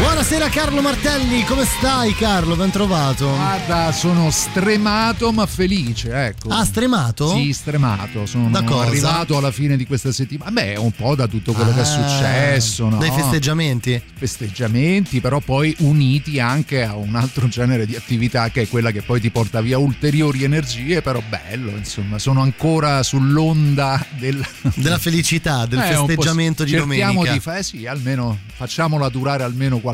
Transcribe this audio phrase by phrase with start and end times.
[0.00, 2.56] Buonasera Carlo Martelli, come stai Carlo?
[2.56, 3.28] Ben trovato.
[3.28, 6.48] Guarda, sono stremato ma felice, ecco.
[6.48, 7.28] Ah, stremato?
[7.34, 8.24] Sì, stremato.
[8.24, 8.86] Sono Da cosa?
[8.86, 10.50] arrivato alla fine di questa settimana.
[10.52, 12.96] Beh, un po' da tutto quello che è Ah, successo, no?
[12.96, 14.00] Dai festeggiamenti?
[14.14, 19.02] festeggiamenti, però poi uniti anche a un altro genere di attività che è quella che
[19.02, 24.42] poi ti porta via ulteriori energie, però bello, insomma, sono ancora sull'onda del
[24.76, 27.32] Della felicità, del Eh, festeggiamento di cerchiamo domenica.
[27.32, 29.88] di fare, sì, almeno facciamola durare almeno qual-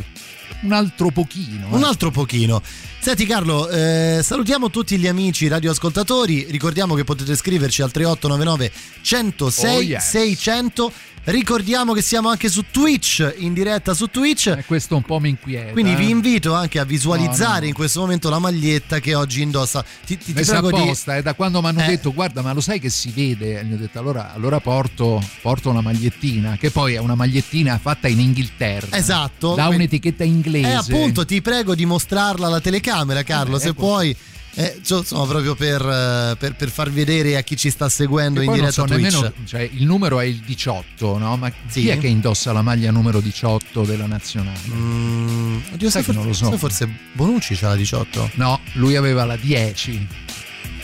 [0.61, 1.69] un altro pochino.
[1.71, 1.87] Un eh.
[1.87, 2.63] altro pochino.
[2.99, 8.73] Senti Carlo, eh, salutiamo tutti gli amici radioascoltatori, ricordiamo che potete scriverci al 3899
[9.03, 10.09] 106 Oh, yes.
[10.09, 10.93] 600,
[11.27, 14.47] ricordiamo che siamo anche su Twitch, in diretta su Twitch.
[14.49, 15.73] Eh, questo un po' mi inquieta.
[15.73, 16.11] Quindi vi eh.
[16.11, 17.67] invito anche a visualizzare No, no.
[17.67, 19.85] in questo momento la maglietta che oggi indossa.
[20.05, 21.87] Ti, ti, ti prego di- apposta, eh, da quando mi hanno Eh.
[21.87, 23.61] detto guarda ma lo sai che si vede?
[23.61, 27.79] E gli ho detto allora, allora porto, porto una magliettina, che poi è una magliettina
[27.79, 28.97] fatta in Inghilterra.
[28.97, 29.55] Esatto.
[29.55, 30.69] Da un'etichetta inglese.
[30.69, 33.81] Eh, appunto, ti prego di mostrarla alla telecamera, Carlo, Eh, se ecco.
[33.81, 34.17] puoi.
[34.59, 38.51] Eh, insomma, proprio per, eh, per- per far vedere a chi ci sta seguendo in
[38.53, 41.37] diretta so nemmeno, cioè, il numero è il 18, no?
[41.37, 41.83] Ma Sì.
[41.83, 44.59] chi è che indossa la maglia numero 18 della nazionale?
[44.69, 46.57] Mm, oddio, Sai sai, che non lo so.
[46.57, 48.31] forse Bonucci c'ha la 18?
[48.37, 50.07] No, lui aveva la 10.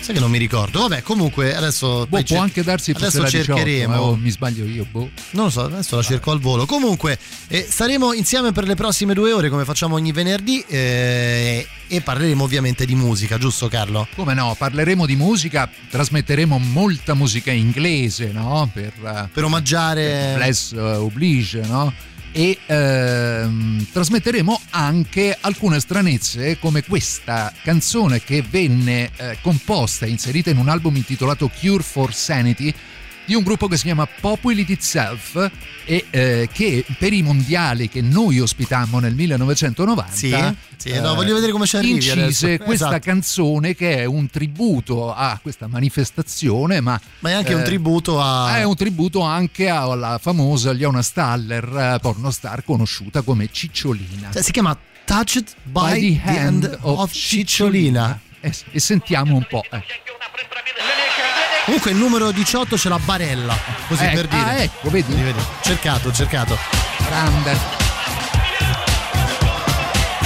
[0.03, 0.81] Sai che non mi ricordo.
[0.81, 2.01] Vabbè, comunque adesso.
[2.01, 3.95] Boh, può cer- anche darsi fosse Adesso la 18, cercheremo.
[3.95, 5.09] eh, o mi sbaglio io, boh.
[5.31, 6.67] Non lo so, adesso la cerco al volo.
[6.67, 12.01] Comunque, eh, saremo insieme per le prossime due ore, come facciamo ogni venerdì, eh, e
[12.01, 14.09] parleremo ovviamente di musica, giusto Carlo?
[14.17, 18.69] Come no, parleremo di musica, trasmetteremo molta musica inglese, no?
[18.73, 20.33] Per, eh, Per omaggiare.
[20.35, 21.93] Bless eh, Oblige, no?
[22.35, 30.49] E ehm, trasmetteremo anche alcune stranezze come questa canzone che venne eh, composta e inserita
[30.49, 32.73] in un album intitolato Cure for Sanity
[33.33, 35.51] di un gruppo che si chiama Populate Itself
[35.87, 40.37] e eh, che per i mondiali che noi ospitammo nel 1990 Sì,
[40.77, 42.65] sì, no, voglio vedere come ci arrivi incise adesso.
[42.65, 43.05] questa Esatto.
[43.07, 48.21] canzone che è un tributo a questa manifestazione ma Ma è anche un eh, tributo
[48.21, 48.59] a.
[48.59, 54.29] è un tributo anche alla famosa Leona Staller, eh, pornostar conosciuta come Cicciolina.
[54.31, 58.21] Cioè, si chiama Touched by, the Hand of Cicciolina.
[58.41, 59.65] E, e sentiamo un po'.
[59.71, 59.83] eh.
[61.65, 63.57] Comunque il numero 18 c'è la barella,
[63.87, 64.43] così Ecco, per dire.
[64.43, 65.13] ah, ecco, vedi?
[65.13, 65.39] Vedi, vedi.
[65.63, 66.59] Cercato, cercato.
[67.07, 67.57] Grande.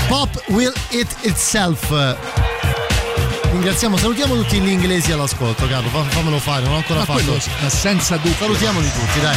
[0.09, 2.17] Pop will it itself.
[3.51, 5.89] Ringraziamo, salutiamo tutti gli inglesi all'ascolto, Carlo.
[5.89, 7.23] fa- Fammelo fare, non ho ancora Ma fatto.
[7.23, 8.35] quello senza dubbio.
[8.39, 9.37] Salutiamoli tutti, dai.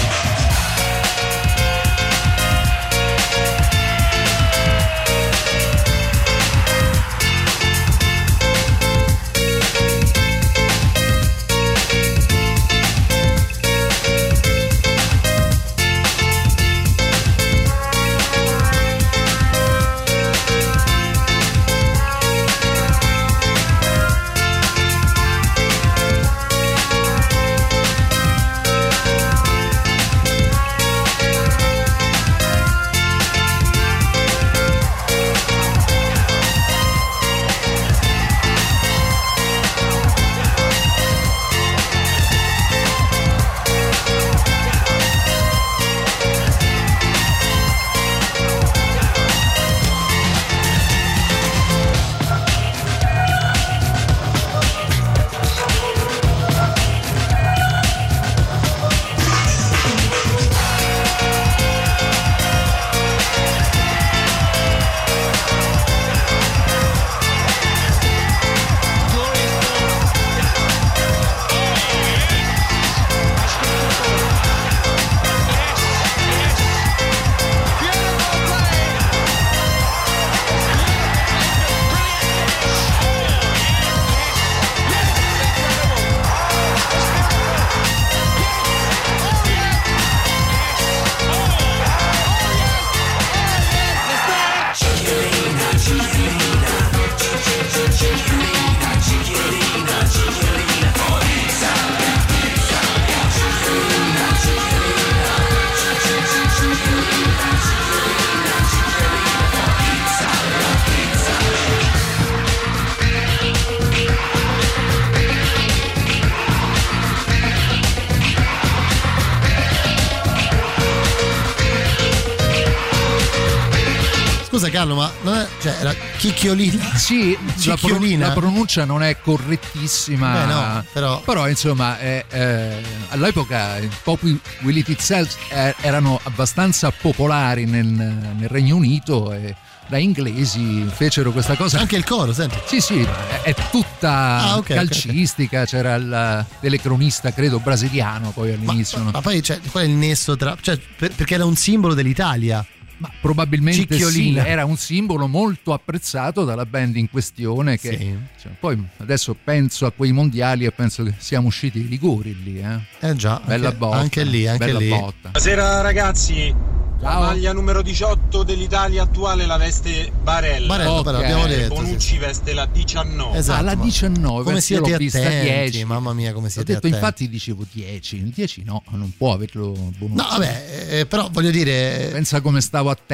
[126.19, 126.95] Chicchiolina.
[126.98, 128.27] Sì, Cicchiolina.
[128.27, 130.33] la pronuncia non è correttissima.
[130.33, 136.19] Beh, no, però- Però, insomma, è, eh, all'epoca i Poppy Will It Itself eh, erano
[136.24, 139.56] abbastanza popolari nel, nel Regno Unito e
[139.88, 141.80] da inglesi fecero questa cosa.
[141.80, 142.57] Anche il coro, senti.
[142.65, 148.51] Sì, sì, è, è tutta Ah, ok, ok, calcistica, c'era il telecronista, credo, brasiliano poi
[148.54, 148.98] all'inizio.
[149.00, 149.12] ma- no?
[149.13, 150.56] ma poi cioè, qual è il nesso tra.
[150.60, 152.63] Cioè, per- perché era un simbolo dell'Italia.
[152.98, 158.18] Ma probabilmente sì, era un simbolo molto apprezzato dalla band in questione che Sì.
[158.42, 162.60] cioè, poi adesso penso a quei mondiali e penso che siamo usciti i rigori lì,
[162.60, 163.07] eh.
[163.07, 163.98] Eh già, Bella anche, botta.
[163.98, 164.89] anche lì, anche bella lì.
[164.89, 165.30] botta.
[165.30, 166.54] Buonasera ragazzi,
[167.01, 167.21] la Ciao.
[167.21, 170.68] maglia numero 18 dell'Italia attuale la veste Barella.
[170.68, 171.04] Barella, Ok.
[171.06, 171.75] però abbiamo detto.
[171.75, 173.38] sì, Bonucci veste la 19.
[173.38, 175.86] Esatto, ah, la ma 19, Come siete l'ho vista attenti, 10.
[175.86, 176.98] mamma mia, come Ho siete detto, attenti.
[176.98, 180.13] infatti dicevo 10, il 10 no, non può averlo Bonucci.
[180.13, 183.07] No, vabbè, eh, però voglio dire, Pensa come stavo attento.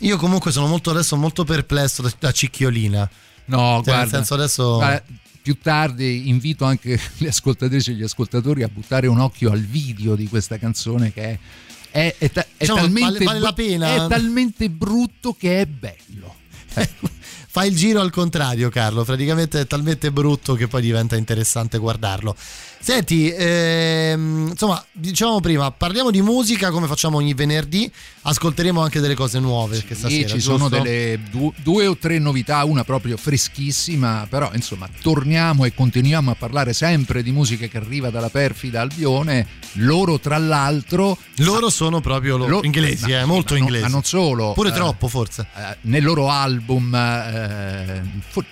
[0.00, 3.08] Io comunque sono molto adesso molto perplesso da, da Cicchiolina.
[3.46, 3.96] No, Cioè, guarda.
[4.00, 4.74] nel senso adesso.
[4.76, 5.02] guarda,
[5.40, 10.14] più tardi invito anche le ascoltatrici e gli ascoltatori a buttare un occhio al video
[10.14, 11.38] di questa canzone che è,
[11.90, 13.94] è, è ta- è Diciamo, talmente, vale- vale la pena?
[14.04, 16.34] è talmente brutto che è bello.
[17.50, 19.04] Fa il giro al contrario, Carlo.
[19.04, 22.36] Praticamente è talmente brutto che poi diventa interessante guardarlo.
[22.80, 27.90] Senti, ehm, insomma, dicevamo prima, parliamo di musica come facciamo ogni venerdì.
[28.22, 29.76] Ascolteremo anche delle cose nuove.
[29.76, 30.82] Sì, stasera, ci sono giusto?
[30.82, 36.34] delle du- due o tre novità, una proprio freschissima, però insomma torniamo e continuiamo a
[36.34, 39.46] parlare sempre di musica che arriva dalla perfida Albione.
[39.72, 41.16] Loro tra l'altro...
[41.36, 43.84] Loro sono proprio lo- lo- inglesi, ma- eh, molto ma no- inglesi.
[43.84, 44.52] ma non solo.
[44.52, 45.46] Pure eh, troppo, forse.
[45.56, 48.02] eh, nel loro album, eh,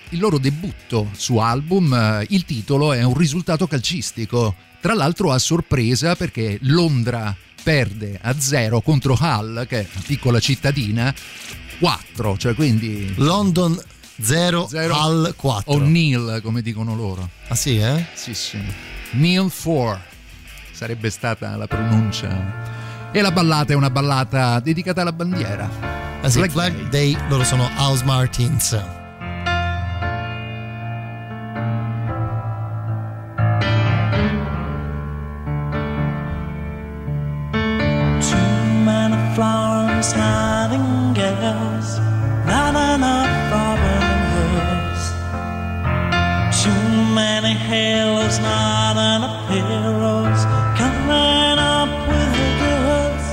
[0.09, 4.16] il loro debutto su album, eh, il titolo è un risultato calcistico.
[4.25, 10.39] Tra l'altro a sorpresa perché Londra perde a zero contro Hull, che è una piccola
[10.39, 11.13] cittadina,
[11.79, 13.77] 4, cioè quindi London
[14.21, 14.95] 0, Zero.
[14.95, 15.73] Hull 4.
[15.73, 17.29] o Neil come dicono loro.
[17.49, 18.05] ah sì, eh?
[18.13, 18.59] Sì, sì.
[19.11, 19.99] Neil 4
[20.71, 23.09] sarebbe stata la pronuncia.
[23.11, 25.69] E la ballata è una ballata dedicata alla bandiera.
[26.21, 27.13] Ah sì, Flag Flag Day.
[27.13, 29.05] Day, loro sono House Martins.
[39.37, 41.99] Flowers, nightingales,
[42.49, 45.03] not enough robin hoods.
[46.63, 50.41] Too many halos, not enough heroes,
[50.81, 53.27] coming up with the goods.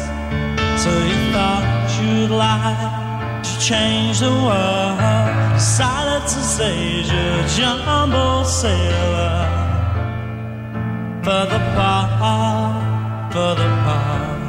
[0.82, 1.64] So you thought
[1.96, 4.98] you'd like to change the world,
[5.56, 9.40] decided to stage a jumbo sailor
[11.24, 14.43] for the part, for the part.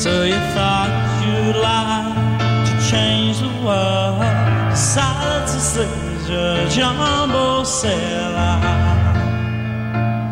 [0.00, 0.92] So you thought
[1.22, 4.22] you'd like to change the world,
[5.52, 8.56] to stage a jumbo sailor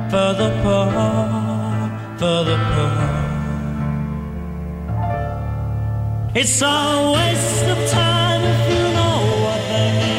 [0.08, 0.88] for the poor,
[2.16, 3.28] for the poor.
[6.34, 10.17] It's a waste of time if you know what they mean.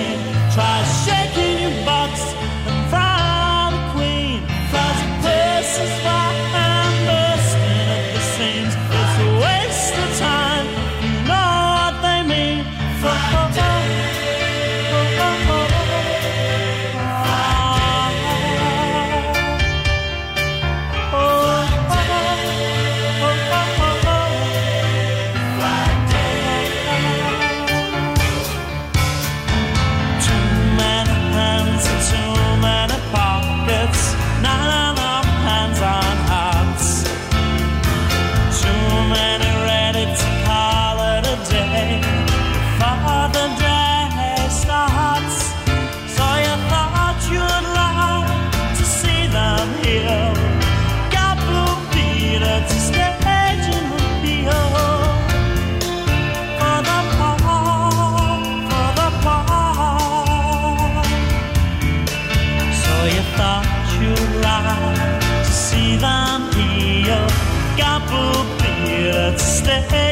[69.70, 70.09] Peter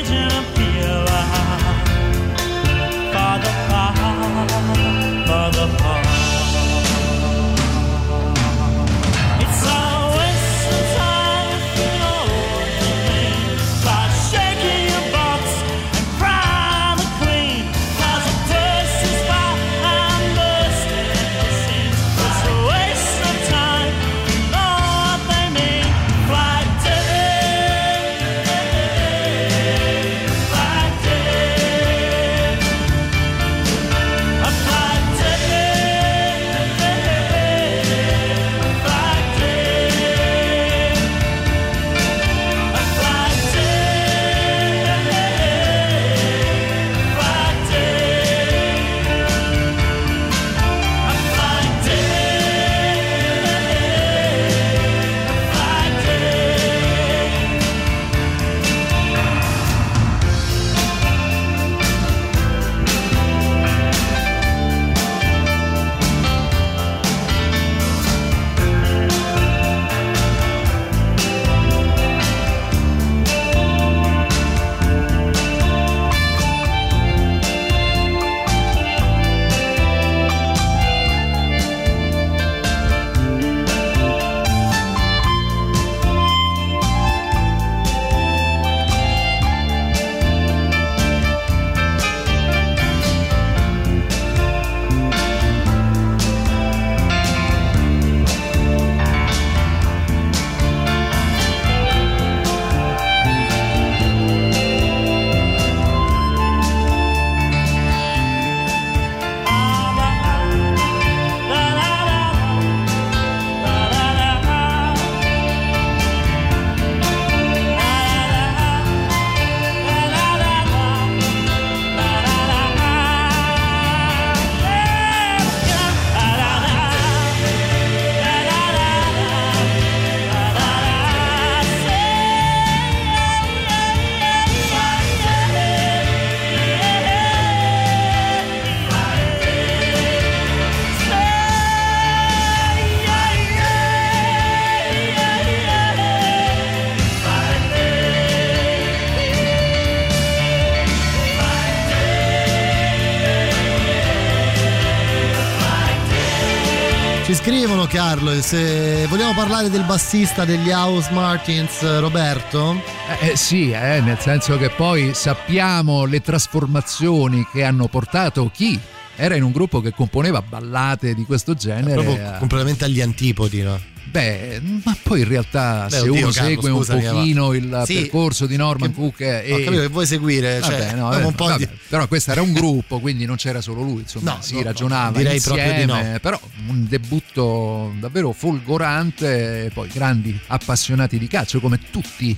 [157.87, 162.81] Carlo, e se vogliamo parlare del bassista degli House Martins, eh, Roberto?
[163.21, 168.79] Eh, eh, sì, eh, nel senso che poi sappiamo le trasformazioni che hanno portato chi
[169.15, 172.01] era in un gruppo che componeva ballate di questo genere.
[172.01, 173.79] Proprio a- completamente agli antipodi, no?
[174.09, 177.55] Beh, ma poi in realtà Beh, se oddio, uno Carlo, segue scusami, un pochino ma-
[177.55, 179.51] il Sì, percorso di Norman che- Cook e...
[179.53, 181.67] Ho capito che vuoi seguire, cioè, Vabbè, no, abbiamo eh, un po' vabbè, di...
[181.89, 185.17] però questo era un gruppo, quindi non c'era solo lui, insomma, No, si no, ragionava
[185.17, 186.19] direi insieme, proprio di no.
[186.19, 192.35] però un debutto davvero folgorante, poi grandi appassionati di calcio come tutti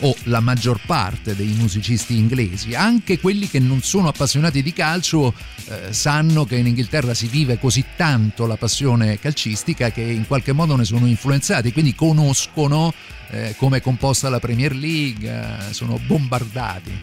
[0.00, 5.32] o la maggior parte dei musicisti inglesi, anche quelli che non sono appassionati di calcio
[5.68, 10.52] eh, sanno che in Inghilterra si vive così tanto la passione calcistica che in qualche
[10.52, 12.92] modo ne sono influenzati, quindi conoscono
[13.30, 17.00] eh, come è composta la Premier League, eh, sono bombardati.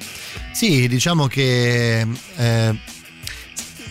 [0.52, 2.78] Sì, diciamo che eh,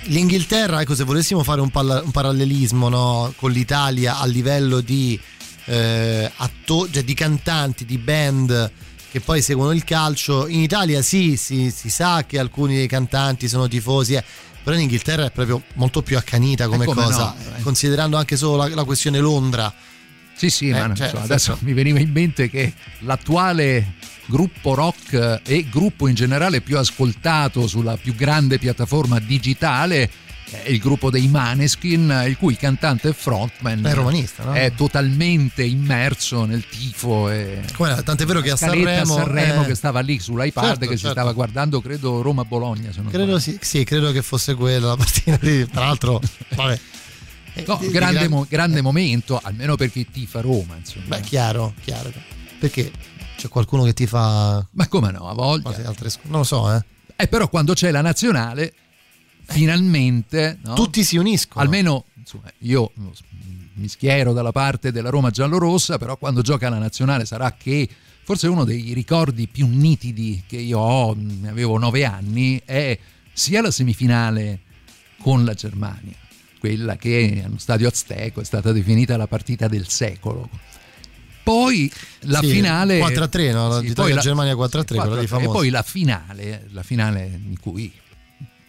[0.04, 5.18] l'Inghilterra, ecco, se volessimo fare un, palla- un parallelismo no, con l'Italia a livello di,
[5.66, 8.70] eh, atto- cioè di cantanti, di band
[9.12, 13.46] che poi seguono il calcio, in Italia sì, si, si sa che alcuni dei cantanti
[13.46, 14.24] sono tifosi, eh,
[14.62, 17.60] però in Inghilterra è proprio molto più accanita come, Eh, come cosa, no, eh.
[17.60, 19.70] considerando anche solo la, la questione Londra.
[20.34, 25.42] Sì, sì, Eh, ma cioè, so, adesso mi veniva in mente che l'attuale gruppo rock
[25.44, 30.10] e gruppo in generale più ascoltato sulla più grande piattaforma digitale
[30.66, 34.52] il gruppo dei Maneskin, il cui cantante e frontman È romanista, no?
[34.52, 39.74] è totalmente immerso nel tifo e Come- tant'è vero che a Sanremo, Sanremo eh, che
[39.74, 41.10] stava lì sull'iPad certo, che si certo.
[41.18, 45.66] stava guardando credo Roma-Bologna se Credo sì, sì, credo che fosse quella la partita di,
[45.68, 46.20] tra l'altro,
[46.54, 46.78] vabbè.
[47.54, 50.76] Eh, No, di- di grande, gran- mo- grande eh, momento almeno per chi tifa Roma
[50.76, 51.16] insomma.
[51.16, 52.10] Beh, chiaro, chiaro.
[52.58, 52.90] Perché
[53.36, 56.82] c'è qualcuno che ti fa ma come no a quasi altre Non lo so, eh.
[57.16, 58.72] Eh, però quando c'è la nazionale,
[59.52, 60.74] finalmente, no?
[60.74, 61.62] Tutti si uniscono.
[61.64, 62.92] almeno insomma, io
[63.74, 67.88] mi schiero dalla parte della Roma giallorossa, però quando gioca la nazionale sarà che
[68.24, 72.96] forse uno dei ricordi più nitidi che io ho, ne avevo nove anni, è
[73.32, 74.60] sia la semifinale
[75.20, 76.14] con la Germania,
[76.58, 80.48] quella che allo stadio Azteco è stata definita la partita del secolo.
[81.42, 81.90] Poi
[82.20, 83.78] la Sì, finale 4-3, no?
[83.80, 85.48] Sì, L'Italia- poi la- Germania 4-3, quella di 4-3, famosa.
[85.48, 87.90] E poi la finale, la finale in cui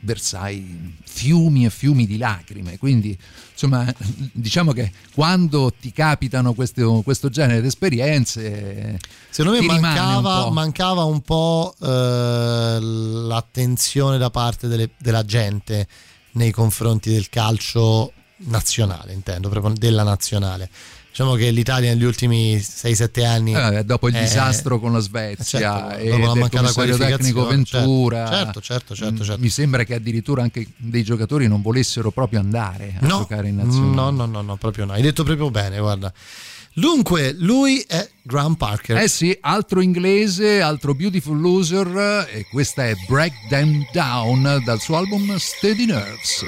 [0.03, 2.77] versai fiumi e fiumi di lacrime.
[2.77, 3.17] Quindi,
[3.51, 3.91] insomma,
[4.31, 10.51] diciamo che quando ti capitano questo, questo genere di esperienze, Secondo me un mancava, po'.
[10.51, 15.87] mancava un po' eh, l'attenzione da parte delle- della gente
[16.33, 18.11] nei confronti del calcio
[18.45, 20.69] nazionale, intendo, proprio della nazionale.
[21.13, 23.53] Diciamo che l'Italia negli ultimi 6-7 anni...
[23.53, 25.59] eh, dopo il Eh, disastro con la Svezia
[25.91, 29.39] certo, e dopo la mancata qualificazione, Ventura, certo, certo, certo, mm, certo.
[29.41, 33.57] mi sembra che addirittura anche dei giocatori non volessero proprio andare a No, giocare in
[33.57, 33.93] nazionale.
[33.93, 34.93] no, no, no, no, proprio no.
[34.93, 36.11] Hai detto proprio bene, guarda.
[36.75, 38.97] Dunque, lui è Graham Parker.
[38.97, 44.97] Eh sì, altro inglese, altro Beautiful Loser e questa è Break Them Down dal suo
[44.97, 46.43] album Steady Nerves.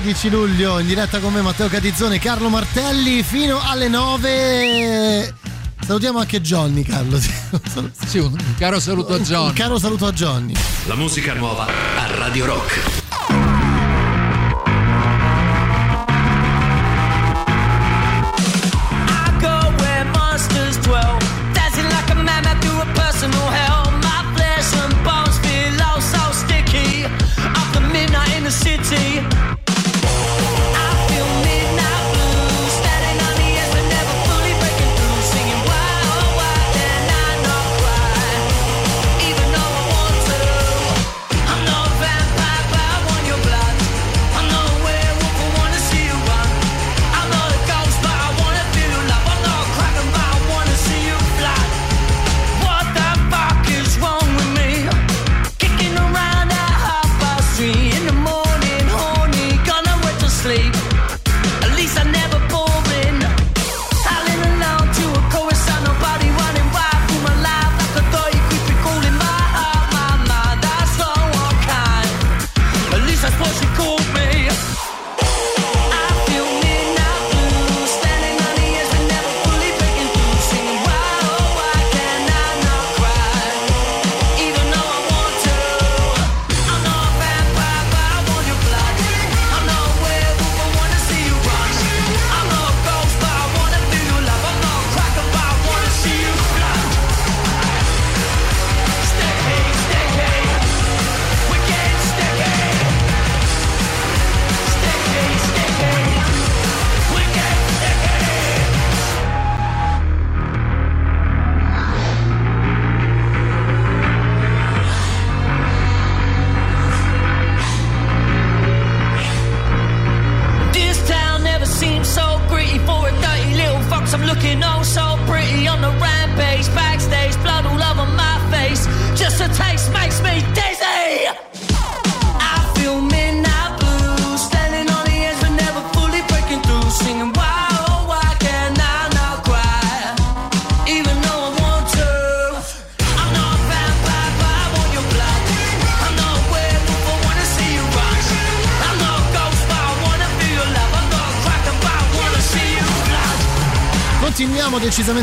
[0.00, 5.34] 13 luglio in diretta con me Matteo Catizzone Carlo Martelli fino alle 9.
[5.80, 7.18] Salutiamo anche Johnny, Carlo.
[7.18, 9.48] Sì, un caro saluto a Johnny.
[9.48, 10.52] Un caro saluto a Johnny.
[10.84, 13.05] La musica nuova a Radio Rock.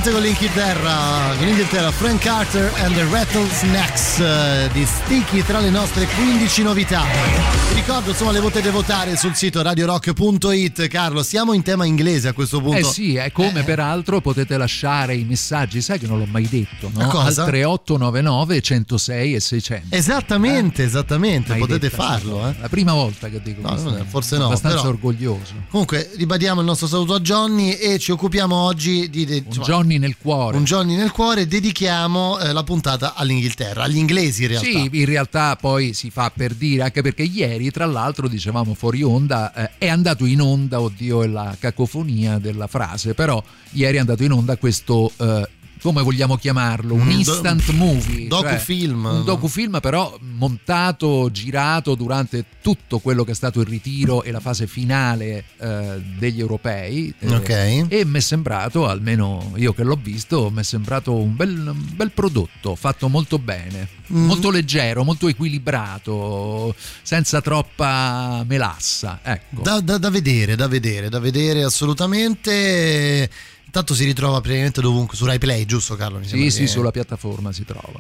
[0.04, 1.34] Decisamente con l'Inghilterra.
[1.40, 7.04] In Inghilterra, Frank Carter and the Rattlesnacks eh, di Sticky tra le nostre 15 novità.
[7.70, 10.88] Vi ricordo, insomma, le potete votare sul sito radiorock.it.
[10.90, 12.78] Carlo, siamo in tema inglese a questo punto.
[12.80, 16.50] Eh sì, è come Eh, peraltro potete lasciare i messaggi, sai che non l'ho mai
[16.50, 17.10] detto, no?
[17.10, 19.96] Al 3899 106 e 600.
[19.96, 22.46] Esattamente, esattamente, Mai potete detta farlo.
[22.50, 22.56] Eh.
[22.60, 24.04] La prima volta che dico No, cosa.
[24.06, 25.54] forse no, Abbastanza però- orgoglioso.
[25.70, 29.24] Comunque, ribadiamo il nostro saluto a Johnny e ci occupiamo oggi di.
[29.26, 30.58] di- Un insomma, Johnny nel cuore.
[30.58, 31.48] un Johnny nel cuore.
[31.48, 34.68] Dedichiamo eh, la puntata all'Inghilterra, agli inglesi in realtà.
[34.68, 39.04] Sì, in realtà poi si fa per dire, anche perché ieri, tra l'altro, dicevamo fuori
[39.04, 44.00] onda, eh, è andato in onda, oddio, è la cacofonia della frase, però ieri è
[44.00, 45.12] andato in onda questo.
[45.18, 45.48] eh,
[45.84, 46.96] come vogliamo chiamarlo?
[46.96, 48.28] Un Mm, instant movie.
[48.28, 49.04] docufilm.
[49.04, 54.32] cioè un docufilm, però montato, girato durante tutto quello che è stato il ritiro e
[54.32, 57.14] la fase finale eh, degli europei.
[57.20, 57.50] eh, Ok.
[57.90, 61.86] e mi è sembrato, almeno io che l'ho visto, mi è sembrato un bel, un
[61.96, 64.26] bel prodotto, fatto molto bene, Mm.
[64.26, 69.20] molto leggero, molto equilibrato, senza troppa melassa.
[69.24, 69.62] Ecco.
[69.62, 73.30] Da, da- da vedere, da vedere, da vedere assolutamente.
[73.76, 76.20] Intanto si ritrova praticamente dovunque su Rai Play, giusto Carlo?
[76.20, 78.00] Mi sì, sì, che- sulla piattaforma si trova.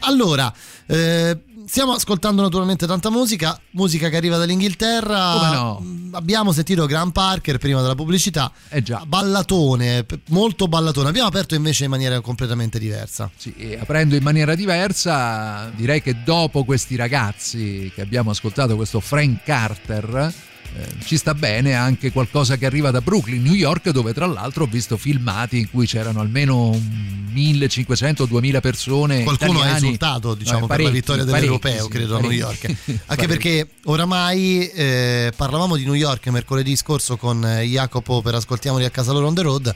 [0.00, 0.52] Allora,
[0.84, 5.36] eh, stiamo ascoltando naturalmente tanta musica, musica che arriva dall'Inghilterra.
[5.38, 5.80] Come no?
[5.82, 8.52] Mm, Abbiamo sentito Graham Parker prima della pubblicità.
[8.68, 9.02] Eh già.
[9.06, 11.08] Ballatone, molto ballatone.
[11.08, 13.30] Abbiamo aperto invece in maniera completamente diversa.
[13.34, 19.00] Sì, e aprendo in maniera diversa, direi che dopo questi ragazzi che abbiamo ascoltato, questo
[19.00, 20.34] Frank Carter,
[21.04, 24.66] ci sta bene anche qualcosa che arriva da Brooklyn, New York, dove tra l'altro ho
[24.66, 26.70] visto filmati in cui c'erano almeno
[27.34, 29.22] 1500-2000 persone.
[29.24, 29.76] Qualcuno ha italiani.
[29.86, 32.66] esultato diciamo, Eh, per la parecchi, vittoria parecchi, dell'Europeo, credo, a New parecchi.
[32.66, 32.66] York.
[32.86, 33.26] Anche Parecchi.
[33.26, 38.90] perché oramai eh, parlavamo di New York mercoledì scorso con eh, Jacopo per Ascoltiamoli a
[38.90, 39.74] casa loro on the road.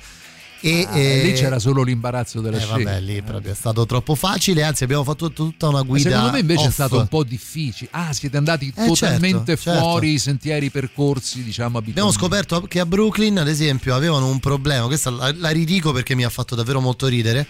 [0.61, 2.73] E, Ah, eh, lì c'era solo l'imbarazzo della eh, scena.
[2.77, 6.09] vabbè, lì proprio è stato troppo facile, anzi abbiamo fatto tutta una Ma guida.
[6.11, 6.73] Secondo me invece è off.
[6.73, 7.91] stato un po' difficile.
[7.93, 9.81] Ah, siete andati Eh, totalmente certo, certo.
[9.81, 12.19] fuori i sentieri percorsi, diciamo, Abbiamo abitualmente.
[12.19, 14.87] scoperto che a Brooklyn, ad esempio, avevano un problema.
[14.87, 17.47] Questa la, la ridico perché mi ha fatto davvero molto ridere.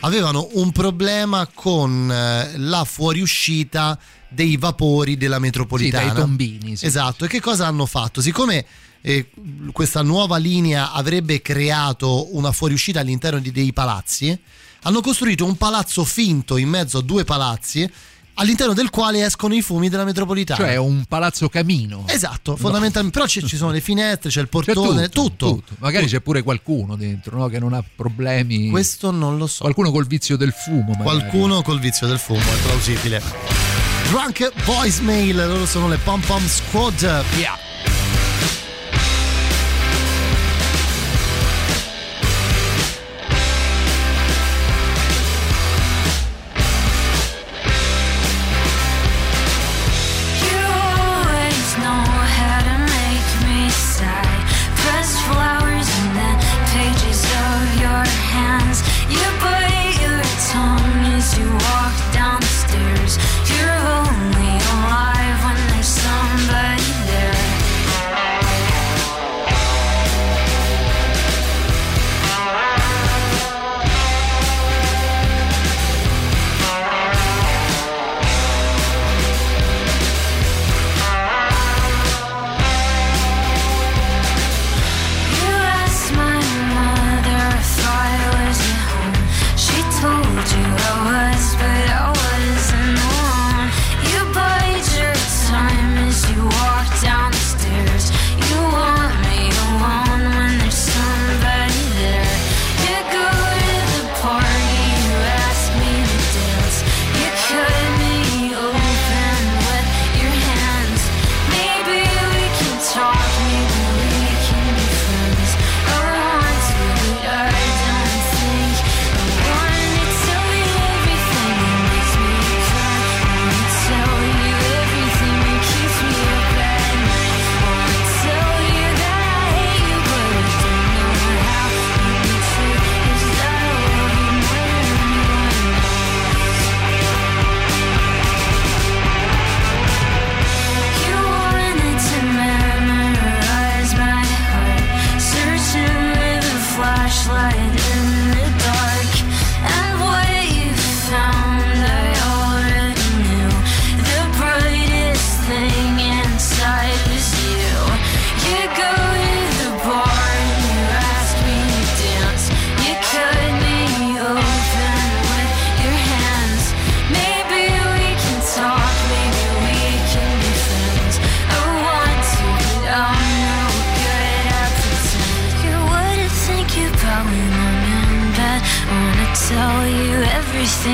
[0.00, 6.06] Avevano un problema con eh, la fuoriuscita dei vapori della Sì, metropolitana.
[6.12, 6.76] dai tombini.
[6.76, 6.86] sì.
[6.86, 8.20] Esatto, e che cosa hanno fatto?
[8.20, 8.64] Siccome
[9.00, 9.30] eh,
[9.72, 14.38] questa nuova linea avrebbe creato una fuoriuscita all'interno di dei palazzi,
[14.82, 17.90] hanno costruito un palazzo finto in mezzo a due palazzi,
[18.38, 20.64] all'interno del quale escono i fumi della metropolitana.
[20.64, 22.04] Cioè un palazzo camino.
[22.06, 23.18] Esatto, fondamentalmente.
[23.18, 25.62] Però ci, ci sono le finestre, c'è il C'è portone, tutto.
[25.78, 27.48] Magari c'è pure qualcuno dentro no?
[27.48, 28.70] che non ha problemi.
[28.70, 29.62] Questo non lo so.
[29.62, 30.94] Qualcuno col vizio del fumo.
[30.96, 31.02] magari.
[31.02, 33.22] Qualcuno col vizio del fumo, è plausibile.
[34.10, 37.24] Drunk Voicemail, loro sono le Pom Pom Squad.
[37.36, 37.67] Yeah.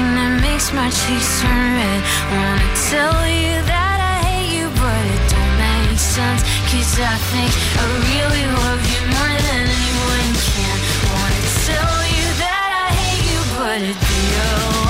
[0.02, 2.02] That makes my cheeks turn red.
[2.34, 6.42] Wanna tell you that I hate you, but it don't make sense.
[6.70, 10.76] Cause I think I really love you more than anyone can.
[11.14, 14.83] Wanna tell you that I hate you, but it'd be a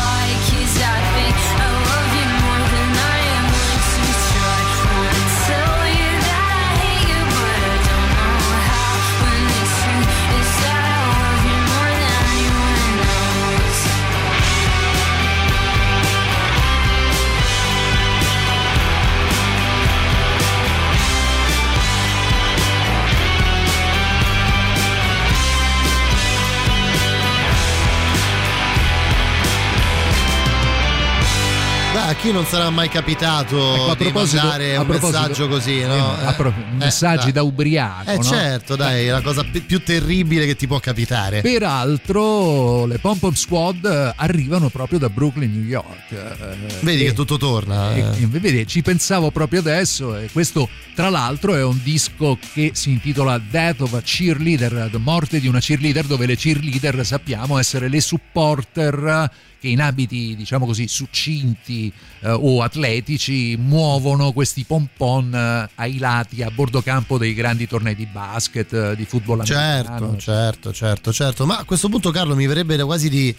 [32.07, 36.15] a chi non sarà mai capitato Ecco, a di mandare un messaggio così, eh, no?
[36.15, 37.33] a pro- Eh, messaggi dai.
[37.33, 38.11] da ubriaco.
[38.11, 38.23] Eh no?
[38.23, 41.41] certo, dai, è la cosa pi- più terribile che ti può capitare.
[41.41, 46.11] Peraltro le Pom Pom Squad eh, arrivano proprio da Brooklyn, New York.
[46.11, 47.95] eh, Vedi e- che tutto torna.
[47.95, 48.23] e- eh.
[48.23, 52.91] e vedi, ci pensavo proprio adesso e questo tra l'altro è un disco che si
[52.91, 57.89] intitola Death of a Cheerleader, la morte di una cheerleader dove le cheerleader sappiamo essere
[57.89, 59.31] le supporter
[59.65, 66.43] che in abiti diciamo così succinti eh, o atletici muovono questi pompon eh, ai lati
[66.43, 70.17] a bordo campo dei grandi tornei di basket, eh, di football americano.
[70.19, 71.47] Certo, certo, certo, certo.
[71.47, 73.35] Ma a questo punto, Carlo, mi verrebbe da quasi di.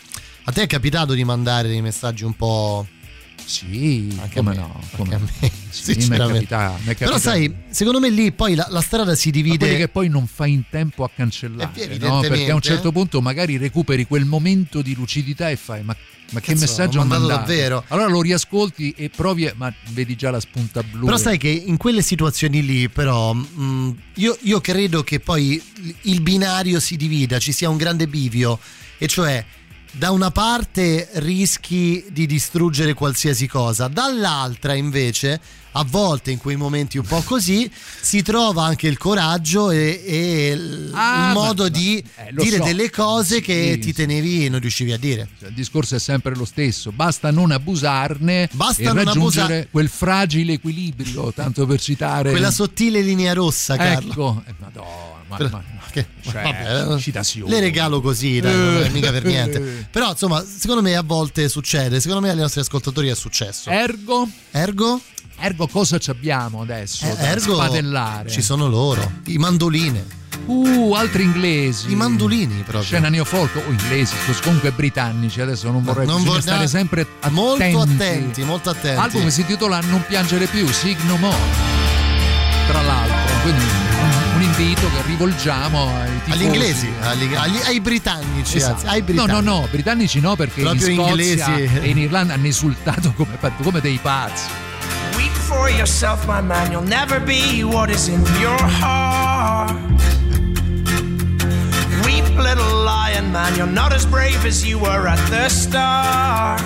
[0.48, 2.88] A te è capitato di mandare dei messaggi un po'.
[3.46, 6.56] Sì, Anche come a me, no, anche come a me, Sì, sinceramente.
[6.56, 9.58] è Però sai, secondo me lì poi la, la strada si Ma divide.
[9.58, 12.22] quelli che poi non fai in tempo a cancellare, Eh, no?
[12.22, 15.96] perché a un certo punto magari recuperi quel momento di lucidità e fai ma,
[16.32, 17.40] ma che Cazzo, messaggio ho mandato mandato?
[17.52, 17.84] davvero?
[17.90, 21.06] Allora lo riascolti e provi, ma vedi già la spunta blu.
[21.06, 25.62] Però sai che in quelle situazioni lì, però, mh, io, io credo che poi
[26.02, 28.58] il binario si divida, ci sia un grande bivio,
[28.98, 29.46] e cioè
[29.98, 35.40] da una parte rischi di distruggere qualsiasi cosa, dall'altra invece
[35.78, 40.56] a volte in quei momenti un po' così si trova anche il coraggio e, e
[40.56, 42.64] l- Ah, il modo ma- di ma- eh, dire so.
[42.64, 45.28] delle cose che Sì, ti tenevi e non riuscivi a dire.
[45.38, 49.68] Cioè, il discorso è sempre lo stesso, basta non abusarne Basta e non raggiungere abusa-
[49.70, 54.12] quel fragile equilibrio, tanto per citare Quella sottile linea rossa, Carlo.
[54.12, 57.50] Ecco, eh, madonna, ma, Però- ma- che- cioè, vabbè, citazioni.
[57.50, 59.30] le regalo così, dai, non è mica per Eh.
[59.30, 59.88] niente.
[59.92, 62.00] Però, insomma, secondo me a volte succede.
[62.00, 63.70] Secondo me ai nostri ascoltatori è successo.
[63.70, 65.00] Ergo, Ergo?
[65.40, 67.06] ergo cosa ci abbiamo adesso?
[67.06, 68.30] Eh, ergo spadellare.
[68.30, 71.92] ci sono loro, i mandoline, Uh, altri inglesi.
[71.92, 72.84] i mandolini proprio.
[72.84, 77.30] Scena neofolk o inglesi, comunque britannici, adesso non vorrei Non vorrei- stare sempre attenti.
[77.34, 79.00] molto attenti, molto attenti.
[79.02, 81.34] Album che si intitola Non piangere più, Signo Mo.
[82.68, 83.64] Tra l'altro, quindi
[84.58, 86.32] un, un invito che rivolgiamo ai tifosi.
[86.32, 88.74] agli inglesi, agli- agli- ai britannici, Esatto.
[88.74, 89.44] anzi, ai No, britannici.
[89.46, 91.80] no, no, britannici no, perché Proprio in Scozia inglesi.
[91.82, 94.46] e in Irlanda hanno insultato come, come dei pazzi.
[95.16, 96.72] Weep for yourself, my man.
[96.72, 99.74] You'll never be what is in your heart.
[102.04, 103.56] Weep, little lion man.
[103.56, 106.62] You're not as brave as you were at the start.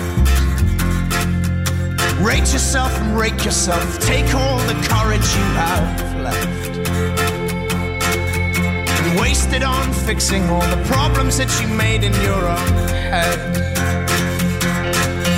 [2.20, 3.98] Rate yourself and rake yourself.
[4.00, 6.69] Take all the courage you have left.
[9.10, 12.74] And waste on fixing all the problems that you made in your own
[13.10, 13.38] head.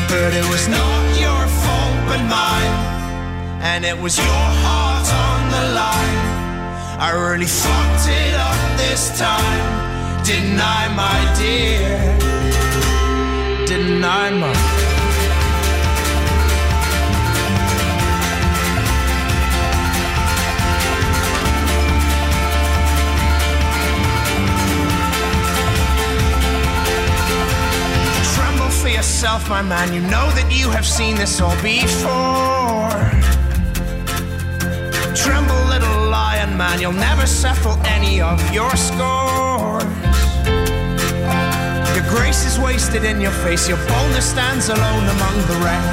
[0.09, 2.75] But it was not your fault but mine.
[3.63, 6.21] And it was your heart on the line.
[7.01, 10.23] I really fucked it up this time.
[10.23, 11.97] Didn't I, my dear?
[13.67, 14.72] Didn't I, my
[28.83, 29.95] for yourself, my man.
[29.95, 32.91] You know that you have seen this all before.
[35.15, 36.81] Tremble, little lion man.
[36.81, 39.87] You'll never settle any of your scores.
[41.95, 43.69] Your grace is wasted in your face.
[43.69, 45.89] Your boldness stands alone among the wreck.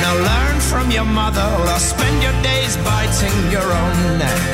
[0.00, 4.44] Now learn from your mother, or spend your days biting your own neck.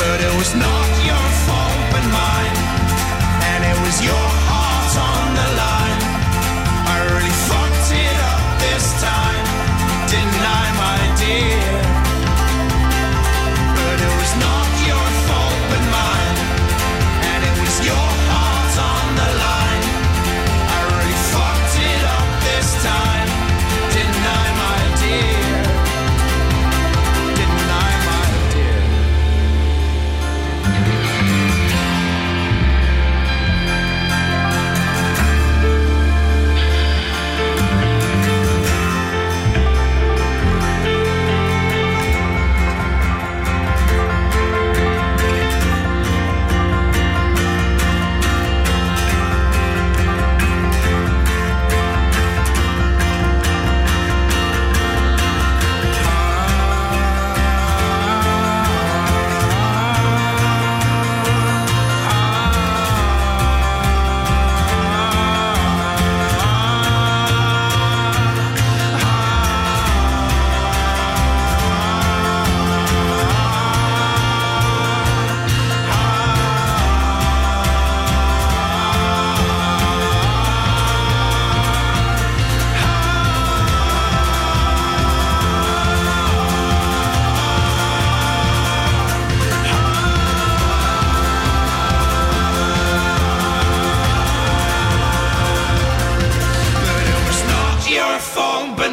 [0.00, 2.83] But it was not your fault but mine
[3.84, 6.00] was your heart on the line.
[6.92, 9.44] I really fucked it up this time.
[10.84, 11.93] My dear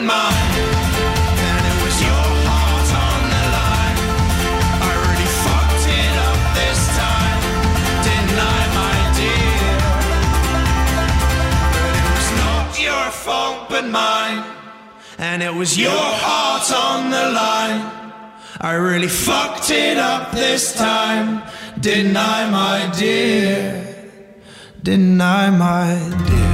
[0.01, 0.53] fault mine
[1.47, 3.97] And it was your heart on the line
[4.87, 7.39] I really fucked it up this time
[8.33, 9.71] I, my dear?
[11.73, 14.43] But it was not your fault but mine
[15.17, 17.81] And it was your heart on the line
[18.59, 21.43] I really fucked it up this time
[21.79, 23.87] Didn't I, my dear?
[24.83, 26.50] Didn't I, my dear?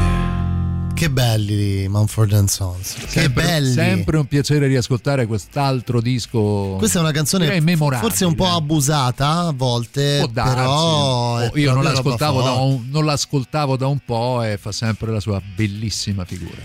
[0.98, 2.96] Che belli Manford Sons.
[2.96, 3.72] Che sempre, belli.
[3.72, 6.74] Sempre un piacere riascoltare quest'altro disco.
[6.80, 10.56] Questa è una canzone è forse un po' abusata a volte, Può darsi.
[10.56, 15.20] però oh, io non l'ascoltavo, un, non l'ascoltavo da un po' e fa sempre la
[15.20, 16.58] sua bellissima figura.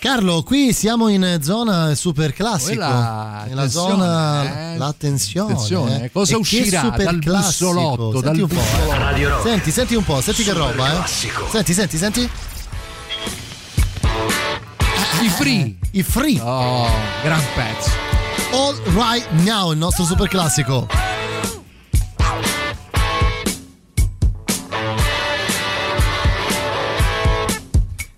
[0.00, 2.80] Carlo, qui siamo in zona super classico.
[2.80, 4.76] La nella zona eh?
[4.76, 5.52] l'attenzione.
[5.52, 6.04] Attenzione.
[6.04, 6.10] Eh.
[6.10, 8.20] Cosa e uscirà dal bussolotto?
[8.20, 8.92] Senti dal un po'.
[8.92, 8.98] Eh.
[8.98, 11.46] Radio Senti, senti un po', senti super che roba, classico.
[11.46, 11.50] eh.
[11.50, 12.30] Senti, senti, senti.
[15.20, 15.78] I Free.
[15.92, 16.38] I Free.
[16.40, 16.88] Oh,
[17.22, 17.90] gran pezzo.
[18.52, 20.86] All Right Now, il nostro super classico.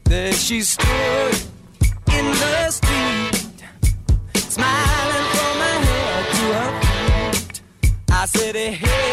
[0.04, 1.36] There she stood
[2.12, 3.64] in the street,
[4.34, 6.80] smiling from her head to her
[7.32, 7.62] feet.
[8.10, 9.09] I said, hey.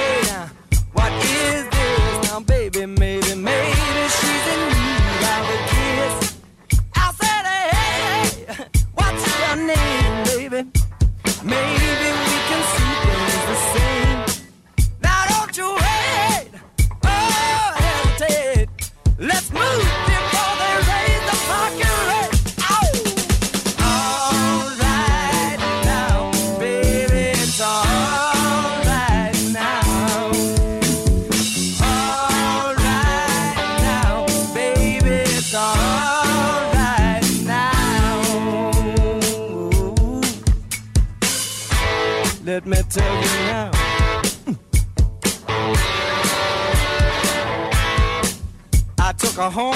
[49.39, 49.73] a home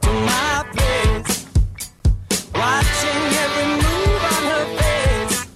[0.00, 1.46] to my place.
[2.54, 5.46] Watching every move on her face.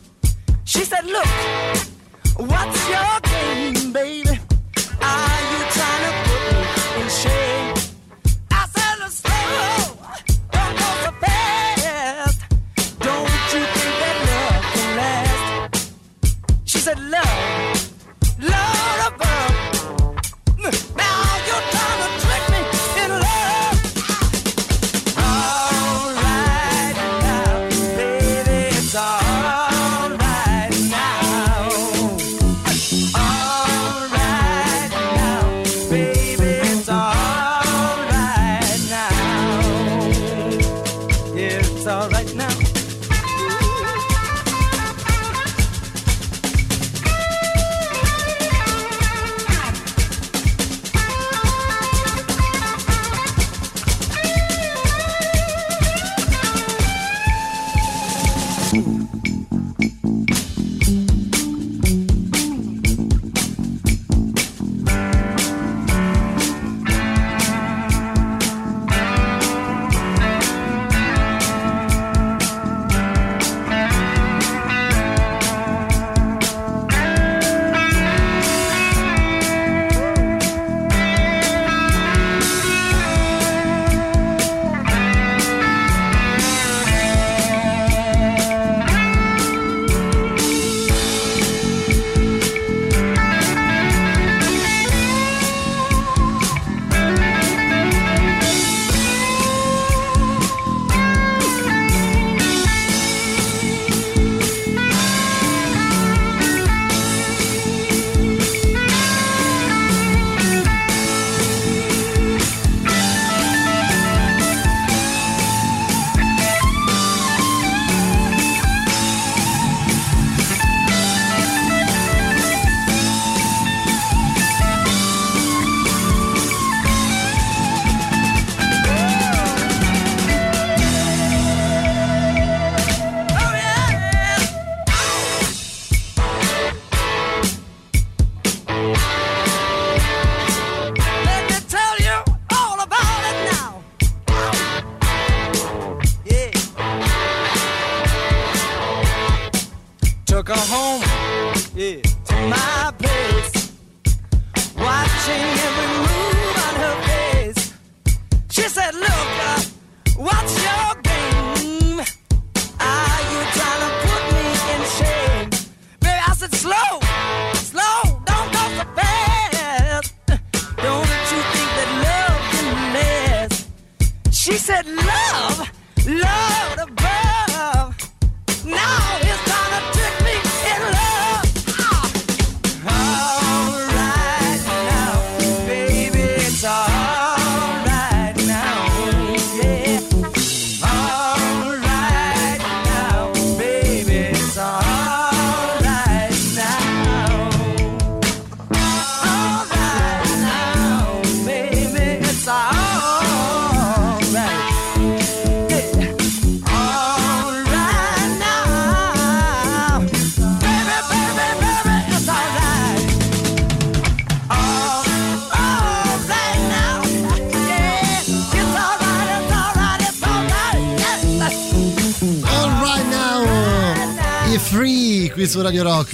[0.64, 1.26] She said, Look,
[2.36, 4.23] what's your game, baby?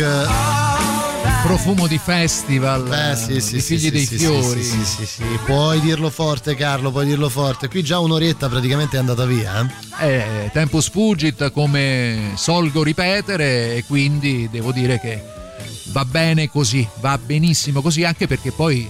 [0.01, 1.42] Radio Rock.
[1.42, 4.62] Profumo di festival, Eh sì, sì, di sì, figli sì, dei fiori.
[4.62, 5.24] Sì, sì, sì, sì.
[5.44, 7.68] Puoi dirlo forte, Carlo, puoi dirlo forte.
[7.68, 9.66] Qui già un'oretta praticamente è andata via.
[10.01, 10.07] eh.
[10.07, 15.22] Eh, tempus fugit come solgo ripetere e quindi devo dire che
[15.92, 18.88] va bene così, va benissimo così anche perché poi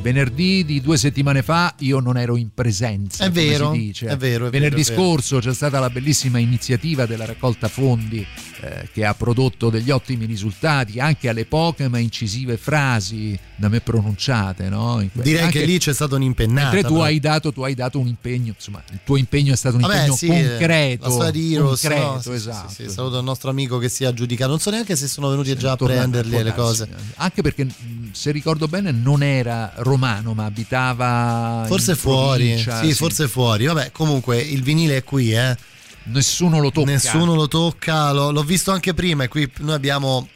[0.00, 3.24] venerdì di due settimane fa io non ero in presenza.
[3.24, 4.94] È vero, è vero, è venerdì vero.
[4.94, 8.24] scorso c'è stata la bellissima iniziativa della raccolta fondi
[8.62, 13.80] eh, che ha prodotto degli ottimi risultati anche alle poche ma incisive frasi da me
[13.80, 14.68] pronunciate.
[14.68, 15.06] No?
[15.12, 16.72] Que- Direi anche- che lì c'è stata un'impennata.
[16.72, 19.76] Mentre tu hai, dato, tu hai dato un impegno, insomma, il tuo impegno è stato
[19.76, 21.04] un Vabbè, impegno sì, concreto.
[21.06, 22.20] La storia di Heroes, concreto, no?
[22.20, 22.68] Sì, esatto.
[22.70, 24.50] sì, sì, saluto il nostro amico che si è aggiudicato.
[24.50, 26.88] Non so neanche se sono venuti già a prenderli le cose.
[27.16, 31.64] Anche perché, mh, se ricordo bene, non era romano, ma abitava.
[31.66, 33.66] Forse fuori, provincia, sì, forse fuori.
[33.66, 35.56] Vabbè, comunque il vinile è qui, eh.
[36.04, 36.90] Nessuno lo tocca.
[36.90, 40.28] Nessuno lo tocca, l'ho, l'ho visto anche prima e qui noi abbiamo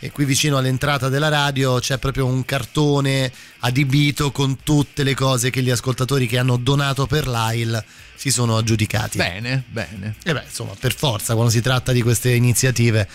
[0.00, 3.30] e qui vicino all'entrata della radio c'è proprio un cartone
[3.60, 7.84] adibito con tutte le cose che gli ascoltatori che hanno donato per l'AIL
[8.16, 9.18] si sono aggiudicati.
[9.18, 10.16] Bene, bene.
[10.24, 13.06] E beh, insomma, per forza, quando si tratta di queste iniziative,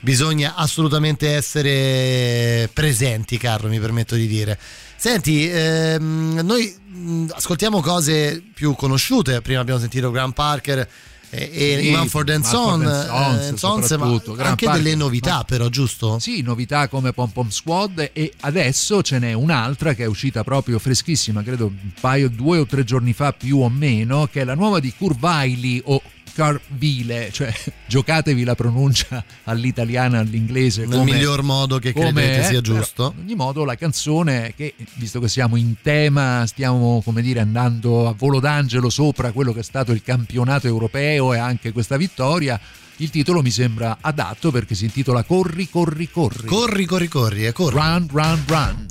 [0.00, 4.58] bisogna assolutamente essere presenti, Carlo, mi permetto di dire.
[5.00, 9.40] Senti, ehm, noi mh, ascoltiamo cose più conosciute.
[9.42, 10.88] Prima abbiamo sentito Graham Parker
[11.30, 15.44] e, e Sì, Mumford and Son, and Sons, eh, ma anche Parker, delle novità, ma-
[15.44, 16.18] però, giusto?
[16.18, 20.80] Sì, novità come Pom Pom Squad e adesso ce n'è un'altra che è uscita proprio
[20.80, 24.54] freschissima, credo un paio, due o tre giorni fa più o meno, che è la
[24.54, 26.02] nuova di Curvaili o
[26.38, 27.52] Carvile, cioè
[27.88, 30.86] giocatevi la pronuncia all'italiana, all'inglese.
[30.86, 33.12] Nel come- miglior modo che come credete sia giusto.
[33.16, 38.06] In ogni modo la canzone che, visto che siamo in tema, stiamo come dire andando
[38.06, 42.60] a volo d'angelo sopra quello che è stato il campionato europeo e anche questa vittoria,
[42.98, 46.46] il titolo mi sembra adatto perché si intitola Corri, corri, corri.
[46.46, 47.74] Corri, corri, corri, eh, corri.
[47.74, 48.86] Run, run, run.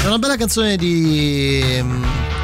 [0.00, 1.78] C'è una bella canzone di.
[1.82, 1.90] mm,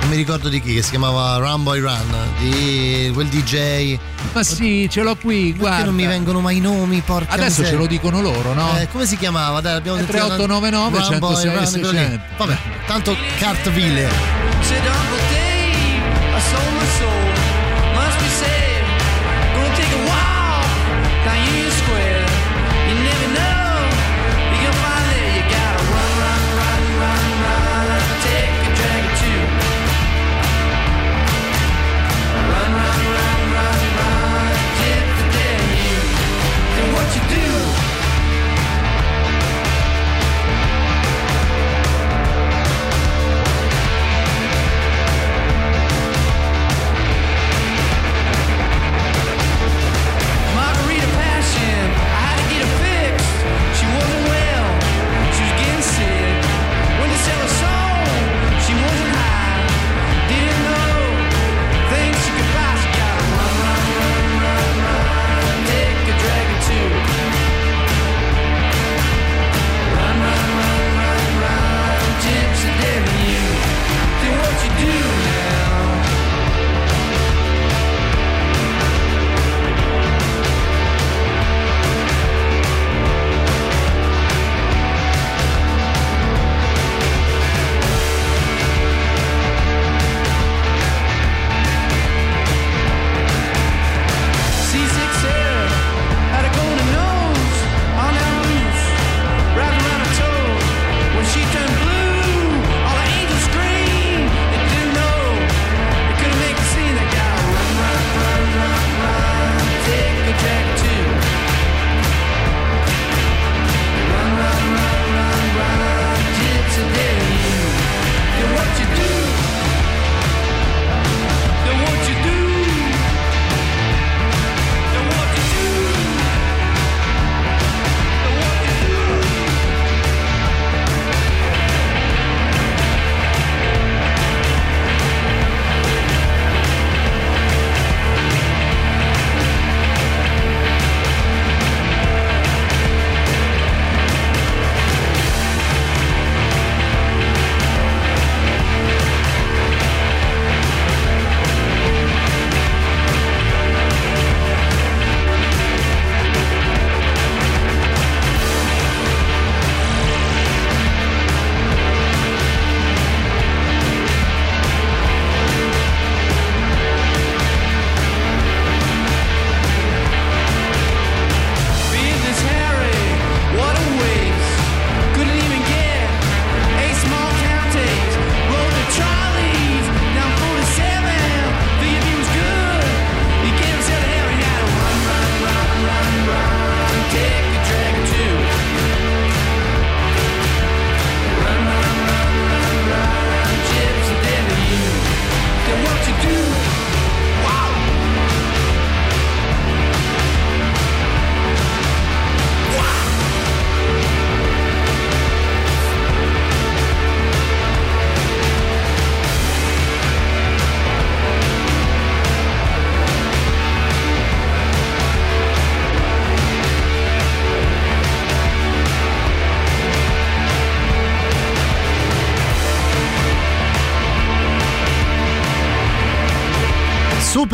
[0.01, 3.97] non mi ricordo di chi, che si chiamava Run Boy Run, di quel DJ.
[4.33, 5.85] Ma sì, ce l'ho qui, Perché guarda.
[5.85, 7.71] non mi vengono mai i nomi, porca Adesso miseria.
[7.71, 8.77] ce lo dicono loro, no?
[8.79, 9.61] Eh, come si chiamava?
[9.61, 11.97] Dai, abbiamo È sentito 3899 Run Boy 106 Run, quello lì.
[11.99, 12.25] 600.
[12.37, 14.09] Vabbè, tanto Cartville.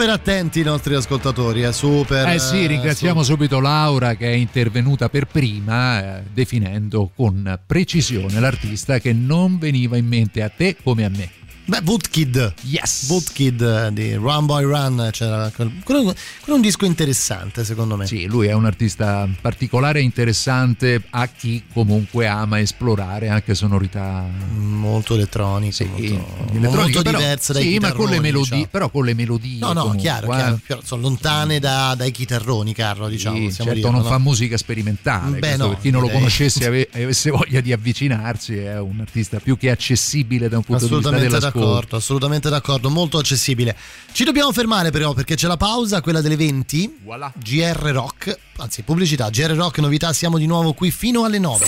[0.01, 2.26] Super attenti i nostri ascoltatori, eh, super.
[2.26, 8.98] Eh sì, ringraziamo subito Laura che è intervenuta per prima eh, definendo con precisione l'artista
[8.98, 11.39] che non veniva in mente a te come a me.
[11.71, 12.55] Beh, Bootkid.
[12.62, 13.07] Yes.
[13.07, 15.09] Bootkid eh, di Run Boy Run.
[15.12, 18.09] C'era quel- quello, è un disco interessante, secondo me.
[18.09, 24.27] Sì, lui è un artista particolare e interessante a chi comunque ama esplorare anche sonorità
[24.53, 28.66] Molto elettronico, Sì, molto, molto però- diverse dai sì, ma con le melodie, diciamo.
[28.68, 29.59] però con le melodie.
[29.61, 30.37] No, no, comunque, chiaro, eh.
[30.37, 33.37] chiaro, chiaro, sono lontane da- dai chitarroni, Carlo, diciamo.
[33.37, 34.09] Sì, certo, dirlo, non no?
[34.09, 35.39] fa musica sperimentale.
[35.39, 38.99] Beh, no, per chi non lo conoscesse e ave- avesse voglia di avvicinarsi, è un
[38.99, 41.59] artista più che accessibile da un punto di vista Assolutamente dell'ascolto.
[41.61, 43.76] D'accordo, assolutamente d'accordo, molto accessibile.
[44.12, 46.98] Ci dobbiamo fermare però perché c'è la pausa, quella delle 20.
[47.04, 47.32] Voilà.
[47.36, 51.66] GR Rock, anzi pubblicità, GR Rock novità, siamo di nuovo qui fino alle 9.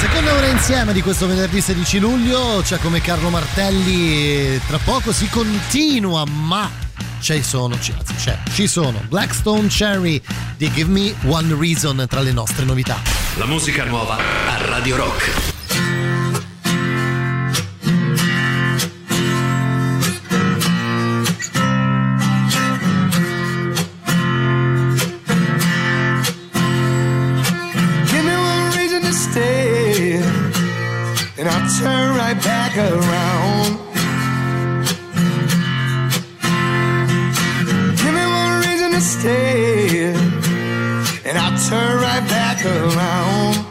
[0.00, 5.28] Seconda ora insieme di questo venerdì 16 luglio, c'è come Carlo Martelli, tra poco si
[5.28, 6.70] continua, ma
[7.20, 10.20] ci sono, ci, anzi c'è, ci sono Blackstone Cherry
[10.56, 13.00] di Give Me One Reason tra le nostre novità.
[13.36, 15.55] La musica nuova a Radio Rock.
[31.46, 33.78] And I'll turn right back around.
[37.96, 40.12] Give me one reason to stay,
[41.24, 43.65] and I'll turn right back around.